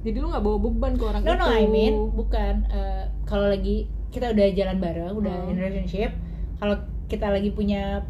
jadi 0.00 0.16
lu 0.16 0.30
nggak 0.30 0.40
bawa 0.40 0.56
beban 0.58 0.92
ke 0.94 1.04
orang 1.04 1.20
no 1.20 1.34
itu 1.34 1.36
no 1.36 1.46
I 1.50 1.66
mean 1.66 1.94
bukan 2.14 2.54
uh, 2.70 3.04
kalau 3.26 3.50
lagi 3.50 3.84
kita 4.08 4.30
udah 4.30 4.46
jalan 4.54 4.78
bareng 4.78 5.12
udah 5.12 5.34
Hmm. 5.34 5.50
in 5.50 5.58
relationship 5.58 6.14
kalau 6.56 6.78
kita 7.10 7.26
lagi 7.28 7.50
punya 7.50 8.06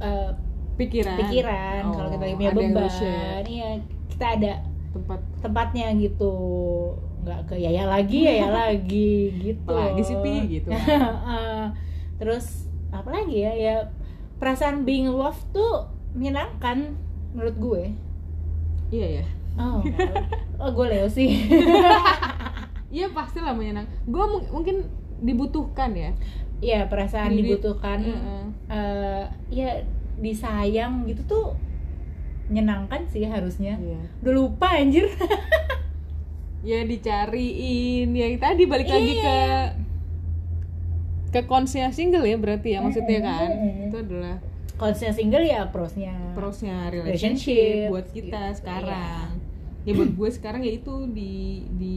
uh, 0.00 0.32
pikiran. 0.74 1.14
pikiran 1.20 1.82
kalau 1.92 2.08
kita 2.10 2.22
lagi 2.24 2.36
punya 2.40 2.50
Oh, 2.50 2.56
beban 2.56 3.42
iya 3.46 3.70
kita 4.08 4.26
ada 4.40 4.52
tempat. 4.90 5.20
tempatnya 5.44 5.86
gitu 6.00 6.34
nggak 7.22 7.40
ke 7.46 7.54
yaya 7.54 7.84
lagi 7.84 8.18
yaya 8.20 8.48
lagi 8.60 9.14
gitu. 9.40 9.70
Apalagi 9.72 10.02
sih, 10.02 10.16
Pi, 10.18 10.34
gitu. 10.52 10.68
Eh, 10.68 11.66
terus 12.16 12.66
apa 12.90 13.08
lagi 13.08 13.40
ya 13.40 13.52
ya 13.52 13.76
perasaan 14.36 14.82
being 14.82 15.08
loved 15.08 15.42
tuh 15.50 15.86
menyenangkan 16.12 16.98
menurut 17.30 17.56
gue. 17.56 17.82
Iya 18.90 19.22
ya. 19.22 19.26
Oh 19.54 19.80
oh 20.60 20.70
gue 20.70 20.86
Leo 20.88 21.06
sih. 21.06 21.48
Iya 22.88 23.08
pasti 23.10 23.38
lah 23.38 23.52
menyenang. 23.52 23.88
Gue 24.04 24.20
mungkin 24.48 24.84
dibutuhkan 25.18 25.92
ya. 25.92 26.10
Iya 26.58 26.86
perasaan 26.86 27.32
Diri- 27.32 27.48
dibutuhkan. 27.48 27.98
Heeh. 28.00 28.44
eh, 28.68 29.24
ya 29.48 29.70
disayang 30.14 31.06
gitu 31.06 31.22
tuh 31.24 31.46
menyenangkan 32.46 33.06
sih 33.06 33.24
harusnya. 33.24 33.74
Iya. 33.74 34.02
udah 34.20 34.32
lupa 34.34 34.68
anjir 34.74 35.08
ya 36.62 36.82
dicariin. 36.82 38.08
Yang 38.08 38.34
tadi 38.38 38.62
balik 38.64 38.86
lagi 38.86 39.12
Iya. 39.12 39.22
ke 39.22 39.36
ke 41.32 41.40
konsnya 41.44 41.88
single 41.88 42.22
ya 42.22 42.36
berarti 42.36 42.68
ya 42.70 42.80
maksudnya 42.80 43.20
kan? 43.20 43.48
Itu 43.82 43.96
adalah 43.98 44.36
konsnya 44.76 45.10
single 45.10 45.42
ya 45.42 45.64
prosnya. 45.66 46.12
prosnya 46.32 46.88
Relationship, 46.88 47.88
relationship 47.88 47.90
buat 47.90 48.06
kita 48.08 48.42
gitu, 48.46 48.58
sekarang. 48.58 49.28
Ya 49.82 49.92
buat 49.92 50.12
gue 50.12 50.28
sekarang 50.30 50.62
ya 50.62 50.72
itu 50.72 50.94
di 51.08 51.32
di 51.72 51.96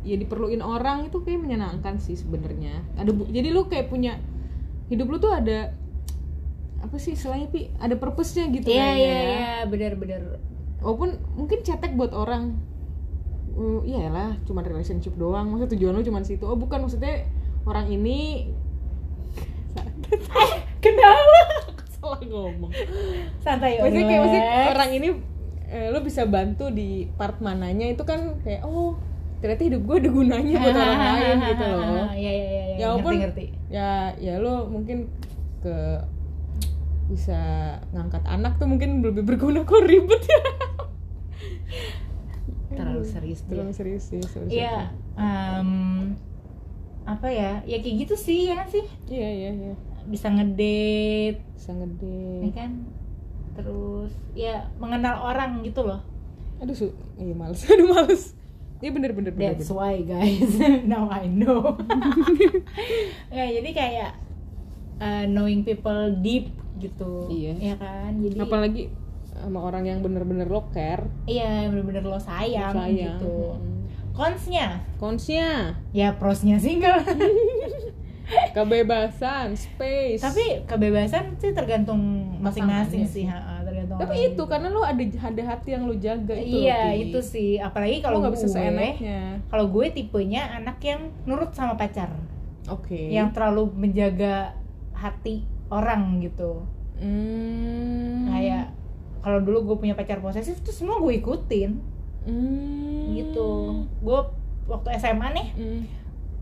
ya 0.00 0.16
diperluin 0.16 0.60
orang 0.60 1.06
itu 1.06 1.20
kayak 1.20 1.40
menyenangkan 1.40 1.98
sih 1.98 2.14
sebenarnya. 2.14 2.80
Ada 2.96 3.10
bu- 3.10 3.28
jadi 3.28 3.48
lu 3.48 3.66
kayak 3.66 3.88
punya 3.88 4.16
hidup 4.88 5.08
lu 5.08 5.18
tuh 5.18 5.30
ada 5.30 5.74
apa 6.78 6.96
sih 6.96 7.12
istilahnya 7.12 7.48
pi? 7.48 7.68
Ada 7.76 7.94
purpose-nya 7.94 8.48
gitu 8.48 8.66
iya 8.66 8.78
kayaknya 8.82 8.96
iya 8.96 9.12
ya. 9.12 9.22
iya 9.28 9.52
benar-benar 9.64 10.22
walaupun 10.78 11.10
mungkin 11.34 11.62
cetek 11.62 11.94
buat 11.94 12.10
orang 12.10 12.58
uh, 13.52 13.80
iyalah 13.82 14.36
cuma 14.42 14.60
relationship 14.60 15.14
doang. 15.14 15.48
Maksudnya 15.48 15.70
tujuan 15.72 15.92
lu 15.92 16.02
cuma 16.02 16.20
situ. 16.20 16.42
Oh 16.42 16.54
bukan 16.54 16.82
maksudnya 16.82 17.26
orang 17.62 17.88
ini 17.88 18.48
kenapa? 20.78 21.40
Salah 21.92 22.20
ngomong. 22.20 22.72
Santai 23.38 23.78
maksudnya 23.78 24.04
kayak 24.04 24.20
maksudnya 24.20 24.44
orang 24.70 24.90
ini 24.92 25.08
eh, 25.66 25.88
lu 25.88 25.98
bisa 26.00 26.22
bantu 26.24 26.68
di 26.68 27.08
part 27.10 27.38
mananya 27.38 27.86
itu 27.86 28.02
kan 28.02 28.40
kayak 28.42 28.62
oh 28.62 28.98
ternyata 29.38 29.62
hidup 29.64 29.82
gue 29.82 29.96
ada 29.98 30.10
gunanya 30.10 30.54
buat 30.56 30.76
orang 30.76 31.00
lain 31.08 31.36
gitu 31.48 31.64
loh. 31.66 32.06
Iya 32.12 32.32
iya 32.32 32.32
iya 32.32 32.62
Ya, 32.72 32.88
ngerti 32.88 32.88
walaupun- 32.88 33.20
ngerti. 33.20 33.44
ya 33.68 33.90
ya 34.16 34.34
lo 34.38 34.66
mungkin 34.66 34.98
ke 35.60 35.76
bisa 37.06 37.38
ngangkat 37.90 38.24
anak 38.24 38.56
tuh 38.56 38.64
mungkin 38.64 39.02
lebih 39.02 39.22
berguna 39.22 39.62
kok 39.62 39.84
ribet 39.84 40.22
ya 40.22 40.40
terlalu 43.44 43.70
terlalu 43.70 43.72
serius 43.74 44.04
sih 44.06 44.20
Iya, 44.48 44.90
em, 45.16 45.70
apa 47.02 47.26
ya? 47.26 47.58
Ya 47.64 47.76
kayak 47.78 47.96
gitu 48.02 48.14
sih 48.14 48.46
ya 48.46 48.62
sih. 48.66 48.84
iya 49.08 49.28
iya 49.28 49.50
iya 49.52 49.74
Bisa 50.04 50.28
ngedate, 50.28 51.38
bisa 51.54 51.70
ya 51.70 51.78
ngede 51.78 52.50
kan? 52.52 52.70
Terus 53.52 54.10
ya 54.32 54.54
mengenal 54.76 55.18
orang 55.20 55.62
gitu 55.62 55.82
loh. 55.82 56.00
aduh 56.58 56.72
su 56.72 56.86
iya 57.16 57.34
males 57.34 57.58
aduh 57.72 57.90
males 57.90 58.38
iya 58.78 58.90
bener 58.90 59.10
bener 59.12 59.30
bener, 59.30 59.58
That's 59.58 59.66
bener. 59.66 59.78
why 59.78 59.94
guys, 60.02 60.46
now 60.90 61.06
I 61.06 61.26
know. 61.26 61.74
ya 63.34 63.44
jadi 63.50 63.70
kayak 63.70 64.10
uh, 64.98 65.24
knowing 65.26 65.62
people 65.62 66.14
deep 66.18 66.50
gitu. 66.78 67.26
Iya. 67.26 67.54
Ya 67.58 67.74
kan? 67.78 68.18
Jadi 68.18 68.38
apalagi 68.38 68.82
sama 69.32 69.58
orang 69.64 69.84
yang 69.88 69.98
bener-bener 70.00 70.46
lo 70.46 70.68
care 70.70 71.08
iya 71.24 71.66
bener-bener 71.66 72.04
lo 72.04 72.20
sayang, 72.20 72.72
sayang 72.74 73.18
gitu. 73.18 73.56
Mm. 73.56 73.70
Konsnya, 74.12 74.84
konsnya 75.00 75.72
ya 75.96 76.12
prosnya 76.20 76.60
single. 76.60 77.00
kebebasan 78.52 79.52
space 79.56 80.20
Tapi 80.20 80.64
kebebasan 80.64 81.36
sih 81.36 81.52
tergantung 81.52 82.00
masing-masing 82.40 83.04
sih, 83.04 83.24
ha, 83.28 83.60
tergantung. 83.60 83.98
tapi 84.00 84.16
orang 84.16 84.32
itu 84.32 84.42
karena 84.48 84.68
lo 84.72 84.80
ada 84.84 85.04
ada 85.04 85.42
hati 85.52 85.68
yang 85.76 85.84
lo 85.84 85.94
jaga 85.96 86.32
itu 86.36 86.64
iya 86.64 86.80
loh, 86.80 86.96
Pi. 86.96 87.02
itu 87.08 87.18
sih 87.20 87.50
apalagi 87.60 88.00
Lo 88.00 88.04
kalau 88.08 88.16
nggak 88.24 88.32
gue 88.32 88.38
bisa 88.40 88.48
seenaknya 88.48 89.20
kalau 89.52 89.64
gue 89.68 89.86
tipenya 89.92 90.42
anak 90.56 90.78
yang 90.80 91.12
nurut 91.28 91.52
sama 91.52 91.76
pacar 91.76 92.08
oke 92.68 92.96
yang 92.96 93.32
terlalu 93.36 93.68
menjaga 93.74 94.56
hati 94.96 95.44
orang 95.68 96.20
gitu 96.20 96.64
Hmm. 97.02 98.01
Kalau 99.22 99.38
dulu 99.38 99.58
gue 99.64 99.76
punya 99.80 99.94
pacar 99.94 100.18
posesif 100.18 100.58
tuh 100.60 100.70
semua 100.70 100.98
gue 100.98 101.16
ikutin 101.16 101.78
Hmm. 102.22 103.10
gitu 103.12 103.48
gue 103.98 104.18
waktu 104.64 104.88
SMA 104.94 105.28
nih 105.32 105.48
Hmm. 105.52 105.82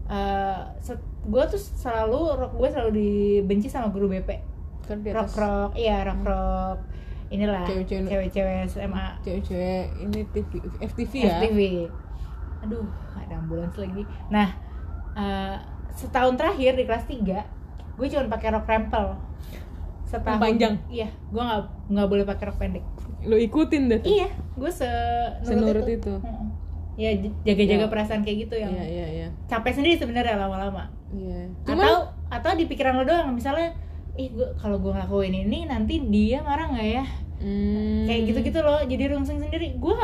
eh, 0.06 0.60
set- 0.78 1.00
gue 1.22 1.42
tuh 1.46 1.56
selalu 1.56 2.20
rock 2.34 2.52
gue 2.54 2.68
selalu 2.68 2.90
dibenci 2.92 3.68
sama 3.68 3.88
guru 3.88 4.08
BP 4.08 4.28
kan 4.82 5.00
rock 5.06 5.32
rock 5.32 5.70
iya 5.72 6.02
rock 6.02 6.20
rock 6.22 6.78
inilah 7.28 7.62
Cewek-cewek- 7.62 8.66
SMA 8.66 9.06
cewek-cewek 9.20 9.84
ini 10.00 10.20
TV 10.28 10.50
FTV 10.82 11.12
ya 11.16 11.38
FTV. 11.38 11.58
Aduh, 12.60 12.84
ada 13.14 13.38
ambulans 13.38 13.72
lagi. 13.72 14.02
Nah, 14.28 14.50
eh, 15.14 15.56
setahun 15.90 16.34
terakhir 16.34 16.74
di 16.74 16.84
kelas 16.84 17.06
3 17.06 17.40
gue 17.94 18.06
cuma 18.06 18.26
pakai 18.28 18.50
rok 18.50 18.66
rempel. 18.66 19.14
Setahun 20.10 20.38
panjang? 20.38 20.74
Iya, 20.86 21.06
gue 21.06 21.38
nggak 21.40 21.60
nggak 21.88 22.06
boleh 22.06 22.24
pakai 22.24 22.44
rok 22.44 22.58
pendek. 22.58 22.84
lo 23.20 23.36
ikutin 23.36 23.82
deh 23.86 23.98
tuh 23.98 24.08
Iya, 24.10 24.28
gue 24.32 24.70
se 24.70 24.88
Senurut 25.40 25.84
itu. 25.84 26.14
Heeh. 26.16 26.46
Ya 26.96 27.10
j- 27.14 27.32
jaga-jaga 27.44 27.84
Ya. 27.84 27.88
perasaan 27.88 28.20
kayak 28.20 28.38
gitu 28.44 28.54
yang 28.56 28.72
iya 28.72 28.84
iya 28.84 29.06
iya 29.08 29.28
capek 29.46 29.72
sendiri 29.72 29.96
sebenarnya 29.96 30.36
lama-lama. 30.36 30.90
iya 31.10 31.48
Atau 31.64 31.96
atau 32.28 32.50
di 32.54 32.64
pikiran 32.64 32.92
lo 32.94 33.04
doang 33.04 33.30
misalnya 33.30 33.72
ih 34.14 34.28
gue 34.28 34.48
kalau 34.54 34.76
gue 34.76 34.90
ngelakuin 34.90 35.32
ini 35.38 35.64
nanti 35.64 36.02
dia 36.02 36.40
marah 36.40 36.68
nggak 36.68 36.88
ya 36.90 37.04
hmm. 37.38 38.04
kayak 38.04 38.20
gitu-gitu 38.26 38.60
loh 38.60 38.82
jadi 38.82 39.04
rungsing 39.08 39.38
sendiri 39.38 39.74
gue 39.74 39.96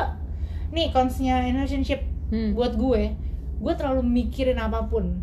nih 0.71 0.89
konsnya 0.91 1.43
relationship 1.43 2.01
Hmm. 2.27 2.53
buat 2.53 2.75
gue 2.75 3.15
gue 3.57 3.73
terlalu 3.75 4.03
mikirin 4.03 4.57
apa 4.57 4.83
pun 4.85 5.21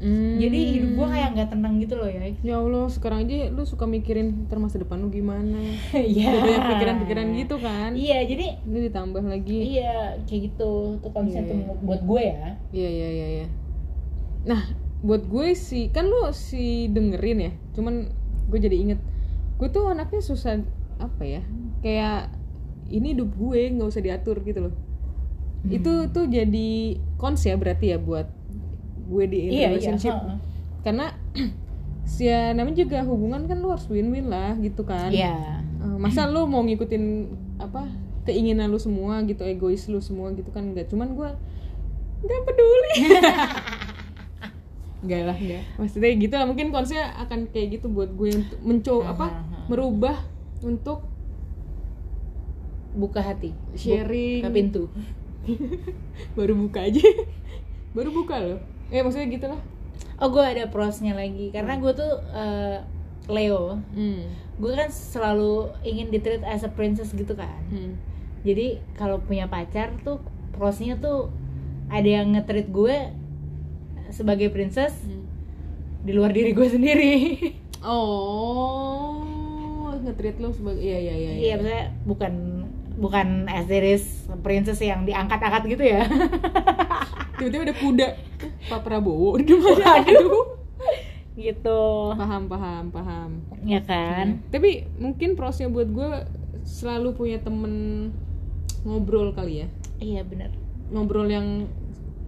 Hmm. 0.00 0.40
jadi 0.40 0.58
hidup 0.80 0.90
gue 0.96 1.06
kayak 1.06 1.28
nggak 1.36 1.48
tenang 1.52 1.74
gitu 1.76 1.94
loh 1.94 2.08
ya 2.08 2.24
ya 2.40 2.56
Allah 2.56 2.88
sekarang 2.88 3.28
aja 3.28 3.52
lu 3.52 3.68
suka 3.68 3.84
mikirin 3.84 4.48
ntar 4.48 4.56
masa 4.56 4.80
depan 4.80 4.96
lu 4.96 5.12
gimana 5.12 5.60
iya 5.92 6.32
Udah 6.32 6.40
banyak 6.40 6.64
pikiran-pikiran 6.72 7.26
gitu 7.36 7.56
kan 7.60 7.90
iya 7.92 8.24
jadi 8.24 8.64
ini 8.64 8.78
ditambah 8.88 9.20
lagi 9.20 9.76
iya 9.76 10.16
kayak 10.24 10.40
gitu 10.48 10.96
tuh 10.98 11.12
konsep 11.12 11.44
Iya. 11.44 11.52
tuh 11.52 11.56
buat 11.84 12.00
gue 12.00 12.22
ya 12.24 12.56
Iya 12.70 12.88
iya 12.88 13.08
iya 13.10 13.26
iya. 13.28 13.46
Nah, 14.40 14.62
buat 15.00 15.28
gue 15.28 15.52
sih 15.52 15.92
kan 15.92 16.08
lu 16.08 16.32
si 16.32 16.88
dengerin 16.88 17.38
ya. 17.40 17.52
Cuman 17.76 18.08
gue 18.48 18.56
jadi 18.56 18.72
inget 18.72 19.00
gue 19.60 19.68
tuh 19.68 19.84
anaknya 19.84 20.24
susah 20.24 20.64
apa 20.96 21.22
ya? 21.28 21.44
Kayak 21.82 22.32
ini 22.88 23.12
hidup 23.12 23.36
gue 23.36 23.68
nggak 23.68 23.84
usah 23.84 24.00
diatur 24.00 24.40
gitu 24.40 24.64
loh. 24.64 24.74
Hmm. 25.60 25.76
Itu 25.76 26.08
tuh 26.08 26.24
jadi 26.24 26.70
cons 27.20 27.44
ya 27.44 27.60
berarti 27.60 27.92
ya 27.92 28.00
buat 28.00 28.32
gue 29.10 29.24
di 29.26 29.38
iya 29.50 29.74
relationship. 29.74 30.14
iya. 30.14 30.34
Karena 30.86 31.06
ya 32.20 32.54
namanya 32.54 32.86
juga 32.86 32.98
hubungan 33.02 33.50
kan 33.50 33.58
lu 33.58 33.74
harus 33.74 33.86
win-win 33.90 34.30
lah 34.30 34.54
gitu 34.62 34.86
kan. 34.86 35.10
iya. 35.10 35.66
Eh, 35.82 35.96
masa 35.98 36.30
lu 36.30 36.46
mau 36.46 36.62
ngikutin 36.62 37.04
apa 37.58 37.90
keinginan 38.28 38.70
lu 38.70 38.78
semua 38.78 39.20
gitu 39.26 39.42
egois 39.42 39.88
lu 39.88 39.98
semua 39.98 40.30
gitu 40.36 40.52
kan 40.54 40.62
enggak 40.62 40.86
cuman 40.92 41.16
gue 41.18 41.30
nggak 42.20 42.40
peduli. 42.46 42.94
Enggak 45.00 45.32
lah 45.32 45.36
enggak 45.40 45.64
maksudnya 45.80 46.12
gitu 46.12 46.34
lah 46.36 46.44
mungkin 46.44 46.68
konsepnya 46.68 47.08
akan 47.24 47.48
kayak 47.48 47.80
gitu 47.80 47.88
buat 47.88 48.12
gue 48.12 48.36
untuk 48.36 48.60
mencoba 48.60 49.08
apa 49.08 49.26
merubah 49.72 50.16
untuk 50.60 51.08
buka 52.92 53.24
hati. 53.24 53.56
Sharing. 53.72 54.44
buka 54.44 54.52
pintu. 54.52 54.82
Baru 56.36 56.52
buka 56.52 56.84
aja. 56.84 57.00
Baru 57.96 58.12
buka 58.12 58.36
loh 58.44 58.60
eh 58.90 59.00
maksudnya 59.00 59.28
gitu 59.28 59.46
lah 59.46 59.60
oh 60.20 60.28
gue 60.28 60.44
ada 60.44 60.68
prosnya 60.68 61.16
lagi. 61.16 61.48
Karena 61.48 61.80
gue 61.80 61.92
tuh 61.96 62.12
eh, 62.30 62.76
Leo. 63.24 63.80
Hmm. 63.94 64.28
gue 64.60 64.72
kan 64.74 64.92
selalu 64.92 65.72
ingin 65.80 66.12
di 66.12 66.20
treat 66.20 66.42
as 66.42 66.60
a 66.60 66.68
princess 66.68 67.10
gitu 67.10 67.32
kan. 67.32 67.64
Hmm. 67.68 67.96
jadi 68.42 68.76
kalau 68.94 69.16
punya 69.18 69.46
pacar 69.46 69.96
tuh 70.00 70.20
prosnya 70.52 70.94
tuh 70.94 71.32
ada 71.88 72.04
yang 72.06 72.34
nge-treat 72.34 72.68
gue 72.68 72.96
sebagai 74.10 74.50
princess 74.50 74.92
Hmm. 75.00 75.24
di 76.02 76.12
luar 76.12 76.30
diri 76.30 76.52
gue 76.52 76.68
sendiri. 76.68 77.14
Oh 77.80 79.24
nge-treat 80.00 80.36
lu 80.36 80.48
sebagai 80.50 80.80
iya 80.80 80.98
iya 80.98 81.14
iya 81.14 81.32
iya 81.32 81.54
maksudnya 81.56 81.84
bukan 82.04 82.32
bukan 82.96 83.28
as 83.46 83.64
there 83.64 83.84
is 83.84 84.04
princess 84.40 84.80
yang 84.80 85.04
diangkat-angkat 85.04 85.62
gitu 85.70 85.84
ya 85.86 86.04
tiba-tiba 87.40 87.72
ada 87.72 87.76
kuda. 87.80 88.08
Pak 88.68 88.80
Prabowo. 88.84 89.40
Di 89.40 89.56
aduh 90.04 90.60
gitu. 91.40 91.80
Paham 92.20 92.52
paham 92.52 92.84
paham. 92.92 93.30
Ya 93.64 93.80
kan? 93.80 94.44
Tapi 94.52 94.84
mungkin 95.00 95.40
prosnya 95.40 95.72
buat 95.72 95.88
gue 95.88 96.28
selalu 96.68 97.16
punya 97.16 97.40
temen 97.40 97.72
ngobrol 98.84 99.32
kali 99.32 99.64
ya. 99.64 99.68
Iya 100.00 100.20
benar 100.28 100.52
ngobrol 100.90 101.28
yang 101.30 101.48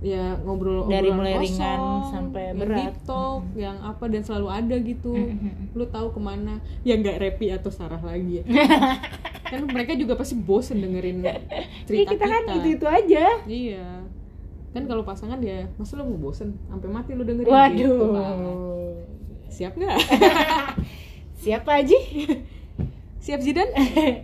ya 0.02 0.34
ngobrol 0.42 0.90
Dari 0.90 1.14
mulai 1.14 1.38
kosong, 1.38 1.46
ringan 1.46 1.80
sampai 2.10 2.42
yang 2.50 2.58
berat. 2.58 2.78
deep 2.82 2.96
talk, 3.06 3.42
yang 3.54 3.76
apa 3.86 4.04
dan 4.10 4.22
selalu 4.26 4.48
ada 4.50 4.76
gitu. 4.82 5.14
Mm-mm. 5.14 5.78
lu 5.78 5.84
tahu 5.86 6.10
ke 6.10 6.20
mana? 6.22 6.58
Ya 6.82 6.98
nggak 6.98 7.22
repi 7.22 7.54
atau 7.54 7.70
sarah 7.70 8.02
lagi 8.02 8.42
ya. 8.42 8.44
Kan 9.52 9.68
mereka 9.68 9.94
juga 9.94 10.16
pasti 10.16 10.34
bosen 10.34 10.80
dengerin 10.80 11.22
ya 11.28 11.36
cerita 11.84 12.16
kita 12.16 12.24
kan 12.24 12.42
itu 12.56 12.68
itu 12.72 12.86
aja. 12.88 13.26
Iya 13.44 13.86
kan 14.72 14.88
kalau 14.88 15.04
pasangan 15.04 15.36
ya 15.44 15.68
masa 15.76 16.00
lu 16.00 16.08
mau 16.08 16.28
bosen? 16.28 16.56
Sampai 16.68 16.88
mati 16.88 17.12
lu 17.12 17.24
dengerin. 17.28 17.52
Gitu, 17.76 18.04
kan. 18.12 18.16
waduh 18.16 18.96
siap 19.52 19.76
nggak? 19.76 19.96
Siapa 21.44 21.84
aja 21.84 21.98
siap 23.20 23.40
Zidan? 23.44 23.68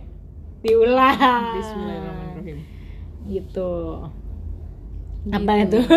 Diulang. 0.65 1.53
Bismillahirrahmanirrahim. 1.55 2.57
Gitu. 3.29 3.29
Gitu. 3.29 3.73
apa 5.35 5.51
itu? 5.61 5.79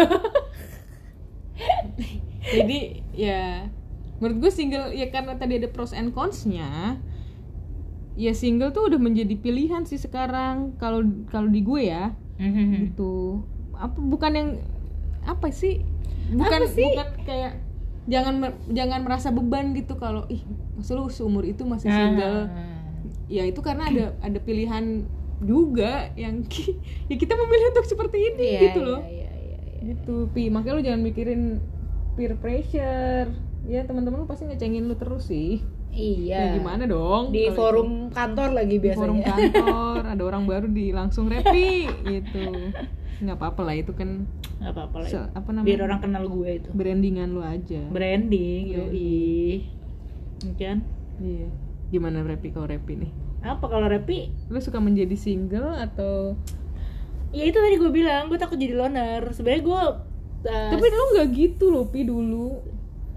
Jadi 2.61 2.79
ya 3.17 3.71
menurut 4.21 4.37
gue 4.47 4.53
single 4.53 4.93
ya 4.95 5.09
karena 5.11 5.35
tadi 5.35 5.59
ada 5.59 5.69
pros 5.71 5.97
and 5.97 6.15
cons-nya 6.15 7.01
ya 8.15 8.33
single 8.37 8.71
tuh 8.71 8.93
udah 8.93 9.01
menjadi 9.01 9.35
pilihan 9.35 9.83
sih 9.88 9.99
sekarang 9.99 10.77
kalau 10.77 11.03
kalau 11.33 11.49
di 11.49 11.65
gue 11.65 11.88
ya. 11.88 12.12
Mhm. 12.43 12.91
gitu 12.91 13.47
apa 13.75 13.97
bukan 13.97 14.33
yang 14.33 14.49
apa 15.23 15.49
sih 15.49 15.83
bukan 16.29 16.61
Apa 16.61 16.71
sih? 16.71 16.87
bukan 16.87 17.09
kayak 17.23 17.53
jangan 18.05 18.35
jangan 18.69 19.01
merasa 19.01 19.31
beban 19.31 19.71
gitu 19.73 19.95
kalau 19.95 20.27
ih 20.27 20.43
masa 20.73 20.93
lu 20.93 21.07
seumur 21.07 21.43
itu 21.43 21.63
masih 21.63 21.87
single 21.89 22.49
Ah. 22.49 22.83
ya 23.27 23.43
itu 23.45 23.59
karena 23.59 23.87
ada 23.87 24.05
ada 24.19 24.39
pilihan 24.39 25.07
juga 25.41 26.11
yang 26.15 26.43
ya 27.09 27.17
kita 27.17 27.33
memilih 27.33 27.67
untuk 27.71 27.87
seperti 27.87 28.19
ini 28.29 28.49
Iya, 28.49 28.61
gitu 28.65 28.81
iya, 28.81 28.89
loh 28.89 29.01
iya, 29.03 29.31
iya, 29.33 29.59
iya. 29.59 29.79
gitu 29.89 30.27
pi 30.29 30.49
makanya 30.49 30.75
lu 30.75 30.83
jangan 30.83 31.01
mikirin 31.01 31.43
peer 32.13 32.35
pressure 32.37 33.31
ya 33.65 33.83
teman-teman 33.83 34.21
lu 34.21 34.27
pasti 34.27 34.45
ngecengin 34.45 34.85
lu 34.85 34.95
terus 34.95 35.27
sih 35.27 35.63
iya. 35.93 36.53
Ya 36.53 36.59
gimana 36.59 36.89
dong? 36.89 37.31
Di 37.31 37.53
forum 37.53 38.09
kantor 38.11 38.57
lagi 38.57 38.81
itu? 38.81 38.89
di 38.89 38.91
forum 38.97 39.21
biasanya. 39.21 39.53
kantor 39.53 40.01
ada 40.09 40.23
orang 40.25 40.45
baru 40.49 40.67
di 40.67 40.91
langsung 40.91 41.29
repi 41.29 41.87
gitu. 42.13 42.73
Nggak 43.23 43.37
apa-apa 43.39 43.61
lah 43.63 43.75
itu 43.79 43.93
kan 43.95 44.27
nggak 44.59 44.73
apa-apa 44.73 44.97
lah. 45.05 45.09
itu. 45.09 45.21
apa 45.23 45.49
namanya? 45.53 45.69
Biar 45.69 45.81
orang 45.87 46.01
kenal 46.01 46.25
gue 46.27 46.51
itu. 46.59 46.69
Brandingan 46.73 47.29
lu 47.37 47.45
aja. 47.45 47.83
Branding 47.93 48.63
yoi. 48.73 49.69
Kan? 50.59 50.83
Iya. 51.23 51.49
Gimana 51.93 52.25
repi 52.25 52.51
kalau 52.51 52.67
repi 52.67 52.97
nih? 52.99 53.13
Apa 53.43 53.67
kalau 53.67 53.91
Repi? 53.91 54.31
Lu 54.55 54.63
suka 54.63 54.79
menjadi 54.79 55.19
single 55.19 55.75
atau 55.75 56.39
ya 57.35 57.43
itu 57.43 57.59
tadi 57.59 57.75
gue 57.75 57.91
bilang 57.91 58.31
gue 58.31 58.39
takut 58.39 58.55
jadi 58.55 58.79
loner. 58.79 59.35
Sebenarnya 59.35 59.63
gue 59.67 59.83
uh, 60.47 60.71
tapi 60.71 60.85
lu 60.87 61.05
nggak 61.19 61.29
gitu 61.35 61.75
loh 61.75 61.91
pi 61.91 62.07
dulu. 62.07 62.63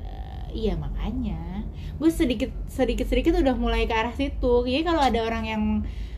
Uh, 0.02 0.46
iya 0.50 0.74
makanya 0.74 1.55
gue 1.96 2.12
sedikit 2.12 2.52
sedikit 2.68 3.08
sedikit 3.08 3.40
udah 3.40 3.56
mulai 3.56 3.88
ke 3.88 3.96
arah 3.96 4.12
situ. 4.12 4.68
Jadi 4.68 4.84
kalau 4.84 5.00
ada 5.00 5.20
orang 5.24 5.44
yang 5.48 5.64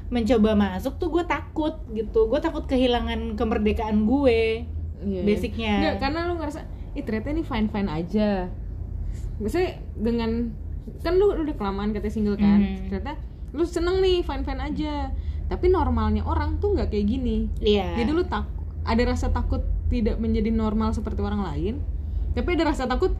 mencoba 0.08 0.56
masuk 0.56 0.98
tuh 0.98 1.10
gue 1.14 1.24
takut 1.28 1.78
gitu. 1.94 2.26
Gue 2.32 2.40
takut 2.40 2.66
kehilangan 2.66 3.36
kemerdekaan 3.38 4.08
gue 4.08 4.66
Iya. 4.98 5.22
Basicnya. 5.22 5.74
Nggak, 5.78 5.96
karena 6.02 6.20
lu 6.26 6.34
ngerasa 6.42 6.60
ih 6.98 7.04
ternyata 7.06 7.30
ini 7.30 7.44
fine 7.46 7.70
fine 7.70 7.90
aja. 7.90 8.30
Misalnya 9.38 9.78
dengan 9.94 10.32
kan 11.06 11.14
lu 11.20 11.30
udah 11.36 11.54
kelamaan 11.54 11.94
katanya 11.94 12.14
single 12.14 12.40
kan? 12.40 12.58
Mhm. 12.58 12.90
ternyata 12.90 13.14
lu 13.54 13.64
seneng 13.68 14.02
nih 14.02 14.26
fine 14.26 14.42
fine 14.42 14.62
aja. 14.62 15.14
Tapi 15.48 15.70
normalnya 15.70 16.26
orang 16.26 16.58
tuh 16.58 16.74
nggak 16.74 16.90
kayak 16.90 17.08
gini. 17.08 17.48
Iya. 17.62 17.94
Jadi 18.02 18.12
lu 18.12 18.26
tak 18.26 18.50
ada 18.88 19.04
rasa 19.06 19.30
takut 19.30 19.62
tidak 19.88 20.18
menjadi 20.18 20.50
normal 20.50 20.92
seperti 20.92 21.22
orang 21.22 21.46
lain. 21.46 21.76
Tapi 22.34 22.50
ada 22.58 22.74
rasa 22.74 22.90
takut 22.90 23.14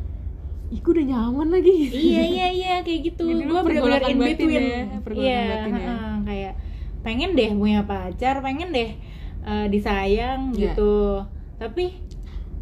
ih 0.68 0.80
gue 0.84 0.92
udah 0.92 1.08
nyaman 1.08 1.48
lagi. 1.48 1.76
Iya 1.88 2.22
iya 2.28 2.48
iya 2.52 2.74
kayak 2.84 3.02
gitu. 3.08 3.24
Jadi 3.24 3.44
gue 3.46 3.62
pergolakan 3.64 4.10
in 4.12 4.18
batin 4.20 4.36
between. 4.36 4.64
ya, 4.64 4.82
pergolakan 5.00 5.24
iya 5.24 5.40
batin 5.48 5.72
ya. 5.72 5.80
heeh, 5.80 6.14
kayak 6.28 6.54
pengen 7.02 7.30
deh 7.34 7.50
punya 7.56 7.82
pacar 7.88 8.36
pengen 8.44 8.70
deh 8.76 8.90
uh, 9.48 9.66
disayang 9.68 10.52
Iya. 10.52 10.76
gitu. 10.76 11.24
Tapi 11.56 11.86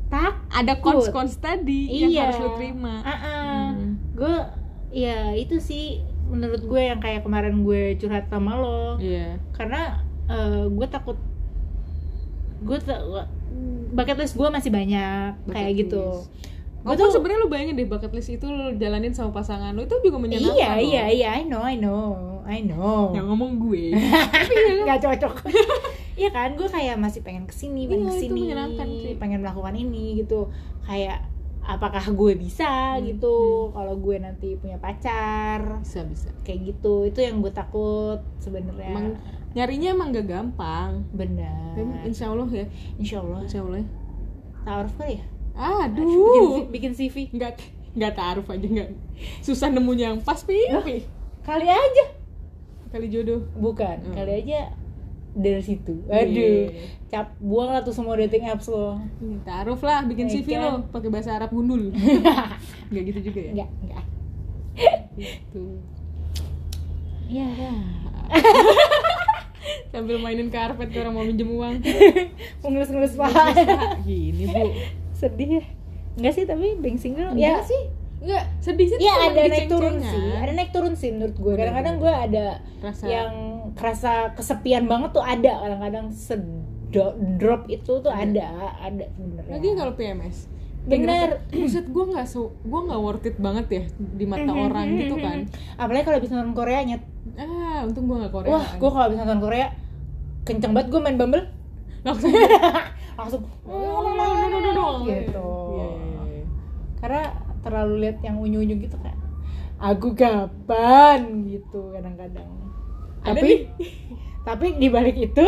tak 0.06 0.38
ada 0.54 0.78
kons 0.78 1.10
kons 1.10 1.42
tadi 1.42 1.90
yang 1.90 2.12
iya. 2.14 2.22
harus 2.30 2.38
lu 2.38 2.50
terima. 2.56 3.02
Hmm. 3.02 3.98
gue 4.14 4.36
ya 4.94 5.34
itu 5.34 5.58
sih 5.58 6.00
menurut 6.30 6.62
gue 6.62 6.82
yang 6.82 7.02
kayak 7.02 7.26
kemarin 7.26 7.66
gue 7.66 7.98
curhat 7.98 8.30
sama 8.30 8.54
lo. 8.54 9.02
Iya. 9.02 9.42
Karena 9.50 10.06
uh, 10.30 10.70
gue 10.70 10.88
takut 10.88 11.18
gue 12.62 12.78
ta- 12.80 13.30
bucket 13.94 14.18
list 14.18 14.38
gue 14.38 14.48
masih 14.48 14.70
banyak 14.70 15.42
Bucket 15.42 15.54
kayak 15.54 15.74
gitu. 15.86 16.06
list. 16.06 16.30
Gua 16.30 16.55
Walaupun 16.86 17.02
tuh- 17.04 17.14
sebenarnya 17.14 17.40
lu 17.40 17.50
bayangin 17.50 17.76
deh 17.76 17.86
bucket 17.86 18.12
list 18.12 18.30
itu 18.30 18.46
lu 18.46 18.66
jalanin 18.76 19.10
sama 19.10 19.34
pasangan 19.34 19.74
lu 19.74 19.82
itu 19.82 19.96
juga 20.00 20.18
menyenangkan 20.18 20.54
iya 20.54 20.70
loh. 20.72 20.80
iya 20.80 21.04
iya 21.10 21.30
I 21.34 21.44
know 21.44 21.60
I 21.60 21.76
know 21.76 22.04
I 22.44 22.62
know 22.62 23.10
yang 23.12 23.26
ngomong 23.26 23.58
gue 23.60 23.90
nggak 24.86 25.00
cocok 25.02 25.34
Iya 26.16 26.32
kan, 26.32 26.56
gue 26.56 26.64
kayak 26.66 26.96
masih 26.96 27.20
pengen 27.20 27.44
ke 27.44 27.52
sini, 27.52 27.92
pengen 27.92 28.08
Iya, 28.08 28.16
itu 28.16 28.16
ke 28.16 28.24
sini, 28.24 28.42
sih. 29.04 29.14
pengen 29.18 29.44
melakukan 29.44 29.76
ini 29.76 30.16
gitu. 30.16 30.48
Kayak 30.82 31.28
apakah 31.60 32.08
gue 32.08 32.40
bisa 32.40 32.96
Hmm, 32.96 33.04
gitu? 33.04 33.36
Kalau 33.70 34.00
gue 34.00 34.16
nanti 34.16 34.56
punya 34.56 34.80
pacar, 34.80 35.84
bisa 35.84 36.08
bisa 36.08 36.32
kayak 36.42 36.72
gitu. 36.72 37.04
Itu 37.04 37.20
yang 37.20 37.44
gue 37.44 37.52
takut 37.52 38.24
sebenarnya. 38.40 38.96
emang 38.96 39.08
nyarinya 39.52 39.90
emang 39.92 40.08
gak 40.10 40.28
gampang 40.30 41.04
Benar. 41.12 41.76
Insya 42.04 42.32
Allah 42.32 42.48
ya 42.50 42.66
Insya 42.96 43.20
Allah. 43.20 43.40
insya 43.44 43.60
Allah 43.60 43.78
ya. 43.78 43.88
Taruh 44.64 44.94
kali 44.96 45.20
ya? 45.20 45.24
Aduh 45.56 46.68
Bikin, 46.68 46.92
bikin 46.92 46.92
CV. 46.94 47.16
nggak 47.32 47.54
nggak 47.94 48.14
taruh 48.14 48.44
aja 48.46 48.68
nggak 48.68 48.90
susah 49.40 49.68
nemunya 49.68 50.12
yang 50.12 50.20
pas 50.20 50.40
pi 50.40 50.60
pi. 50.78 51.08
Kali 51.42 51.66
aja. 51.66 52.06
kali 52.88 53.08
jodoh 53.08 53.44
Bukan, 53.54 53.98
Hmm. 54.02 54.14
kali 54.14 54.42
aja 54.42 54.72
dari 55.32 55.60
situ. 55.60 56.00
Iya. 56.06 56.16
Aduh. 56.22 56.64
Cap 57.06 57.28
buang 57.38 57.70
lah 57.70 57.82
tuh 57.82 57.92
semua 57.92 58.16
dating 58.16 58.44
apps 58.46 58.66
lo. 58.66 59.00
Ini 59.18 59.40
taruh 59.42 59.76
lah 59.78 60.04
bikin 60.04 60.26
Ya 60.26 60.34
CV 60.34 60.48
lo 60.56 60.84
pakai 60.90 61.08
bahasa 61.08 61.32
Arab 61.34 61.52
gundul 61.52 61.92
nggak 62.90 63.04
gitu 63.06 63.20
juga 63.26 63.40
ya 63.42 63.52
Enggak, 63.54 63.70
enggak. 63.82 64.04
gitu 65.16 65.66
Iya 67.26 67.46
dah. 67.54 67.78
sambil 69.92 70.18
mainin 70.18 70.48
karpet 70.48 70.92
orang 70.94 71.12
mau 71.12 71.24
minjem 71.24 71.48
uang 71.48 71.80
Mengelus-ngelus 72.62 73.16
paha. 73.16 73.56
gini 74.02 74.46
bu 74.46 74.66
sedih 75.16 75.50
ya? 75.58 75.64
Nggak 76.16 76.34
sih 76.34 76.44
tapi 76.44 76.78
being 76.78 76.96
single 76.96 77.32
Enggak 77.32 77.60
ya. 77.60 77.66
sih. 77.66 77.84
Nggak 78.16 78.44
sedih 78.60 78.88
sih 78.88 78.98
ya 78.98 79.14
cuma 79.14 79.28
ada 79.28 79.42
naik 79.46 79.68
turun 79.68 79.96
sih. 79.98 80.28
Ada 80.34 80.52
naik 80.52 80.72
turun 80.72 80.94
sih 80.94 81.10
menurut 81.12 81.36
gue 81.36 81.54
kadang-kadang 81.56 81.96
gue 81.98 82.14
ada 82.14 82.46
Rasa- 82.80 83.08
yang 83.08 83.34
kerasa 83.74 84.14
kesepian 84.34 84.86
banget 84.86 85.12
tuh 85.12 85.22
ada. 85.22 85.54
Kadang-kadang 85.60 86.06
drop 87.36 87.68
itu 87.68 87.92
tuh 87.98 88.08
ada. 88.08 88.48
ada. 88.78 89.06
Sebenarnya. 89.10 89.52
Lagi 89.52 89.68
kalau 89.74 89.94
PMS 89.94 90.38
Bener. 90.86 91.42
buset 91.50 91.90
gue 91.90 92.06
nggak 92.06 92.24
so 92.24 92.54
gue 92.62 92.80
nggak 92.80 93.02
worth 93.02 93.26
it 93.26 93.36
banget 93.36 93.66
ya 93.68 93.84
di 93.98 94.24
mata 94.24 94.46
Mhm, 94.46 94.62
orang 94.62 94.88
mhm, 94.88 94.98
gitu 95.00 95.16
mhm. 95.16 95.24
kan. 95.24 95.38
Apalagi 95.76 96.06
kalau 96.06 96.20
bisa 96.22 96.34
nonton 96.36 96.54
Korea 96.54 96.80
nyet. 96.82 97.02
Ah 97.36 97.82
untung 97.84 98.06
gue 98.06 98.16
nggak 98.16 98.30
Korea 98.32 98.50
wah 98.54 98.68
gue 98.72 98.90
kalau 98.90 99.08
bisa 99.10 99.26
nonton 99.26 99.42
Korea 99.42 99.68
kenceng 100.44 100.72
banget 100.72 100.88
gue 100.88 101.02
main 101.02 101.18
Bumble. 101.18 101.46
Langsung 102.06 102.30
langsung 103.16 103.44
gitu 105.04 105.48
karena 106.98 107.22
terlalu 107.62 107.94
lihat 108.02 108.18
yang 108.22 108.38
unyu-unyu 108.38 108.76
gitu 108.78 108.98
kan 109.00 109.16
aku 109.76 110.16
kapan? 110.16 111.44
Gitu 111.44 111.92
kadang-kadang. 111.92 112.48
Ada 113.22 113.36
tapi 113.36 113.52
tapi 114.48 114.66
di 114.76 114.88
balik 114.88 115.18
itu 115.20 115.46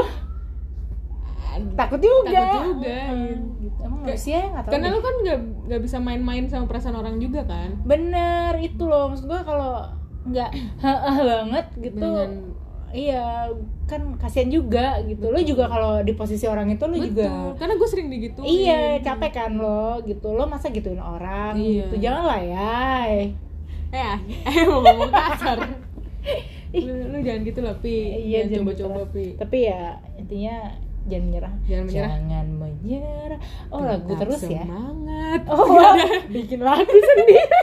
takut 1.73 1.97
juga. 1.97 2.27
Takut 2.29 2.61
juga, 2.75 2.97
Hmm, 3.07 3.57
gitu. 3.57 3.79
emang 3.79 3.99
Kayak- 4.03 4.13
manusia 4.13 4.37
nggak 4.45 4.63
tahu 4.63 4.71
karena 4.73 4.85
deh. 4.85 4.93
lu 4.93 4.99
kan 4.99 5.15
nggak 5.17 5.39
nggak 5.65 5.81
bisa 5.81 5.97
main-main 5.97 6.45
sama 6.45 6.65
perasaan 6.67 6.95
orang 6.95 7.17
juga 7.17 7.41
kan? 7.43 7.69
Bener 7.81 8.53
itu 8.59 8.83
loh. 8.83 9.09
Maksud 9.09 9.25
gua 9.25 9.41
kalau 9.41 9.73
nggak 10.27 10.49
heeh 10.85 11.17
banget 11.17 11.65
gitu. 11.79 11.97
Dengan- 11.97 12.53
iya 12.97 13.45
kan 13.85 14.17
kasihan 14.17 14.49
juga 14.49 14.97
gitu. 15.05 15.29
Lo 15.29 15.37
juga 15.39 15.69
kalau 15.69 16.01
di 16.01 16.11
posisi 16.11 16.43
orang 16.43 16.67
itu 16.67 16.81
lo 16.81 16.97
betul 16.97 17.07
juga 17.07 17.29
karena 17.55 17.73
gue 17.75 17.87
sering 17.87 18.09
digituin. 18.09 18.49
Iya 18.49 18.81
capek 18.99 19.31
kan 19.31 19.51
lo 19.53 20.01
gitu. 20.01 20.33
Lo 20.33 20.43
masa 20.43 20.67
gituin 20.67 20.97
orang 20.97 21.53
Iya. 21.53 21.85
gitu. 21.85 21.95
Jangan 22.01 22.23
lah 22.25 22.41
ya 22.41 22.73
eh 23.15 23.29
ah, 23.95 24.17
eh 24.49 24.65
mau 24.65 24.81
ngomong 24.81 25.07
kasar. 25.07 25.57
Lu, 26.73 26.93
lu 27.07 27.17
jangan 27.21 27.41
gitu 27.41 27.59
lah 27.61 27.75
pi. 27.77 27.95
Iya, 28.27 28.43
jangan 28.43 28.49
jangan 28.49 28.59
coba-coba 28.59 28.99
gitu 28.99 29.13
pi. 29.13 29.25
Tapi 29.37 29.57
ya 29.63 29.81
intinya 30.17 30.55
jangan 31.07 31.23
menyerah. 31.23 31.53
Jangan 31.63 31.83
menyerah. 31.87 32.09
Jangan 32.11 32.47
menyerah. 32.51 33.39
oh 33.71 33.79
lagu 33.79 34.09
Tetap 34.11 34.21
terus 34.27 34.41
ya? 34.43 34.63
semangat. 34.65 35.41
Oh 35.47 35.63
bikin 36.35 36.59
lagu 36.59 36.91
sendiri 36.91 37.39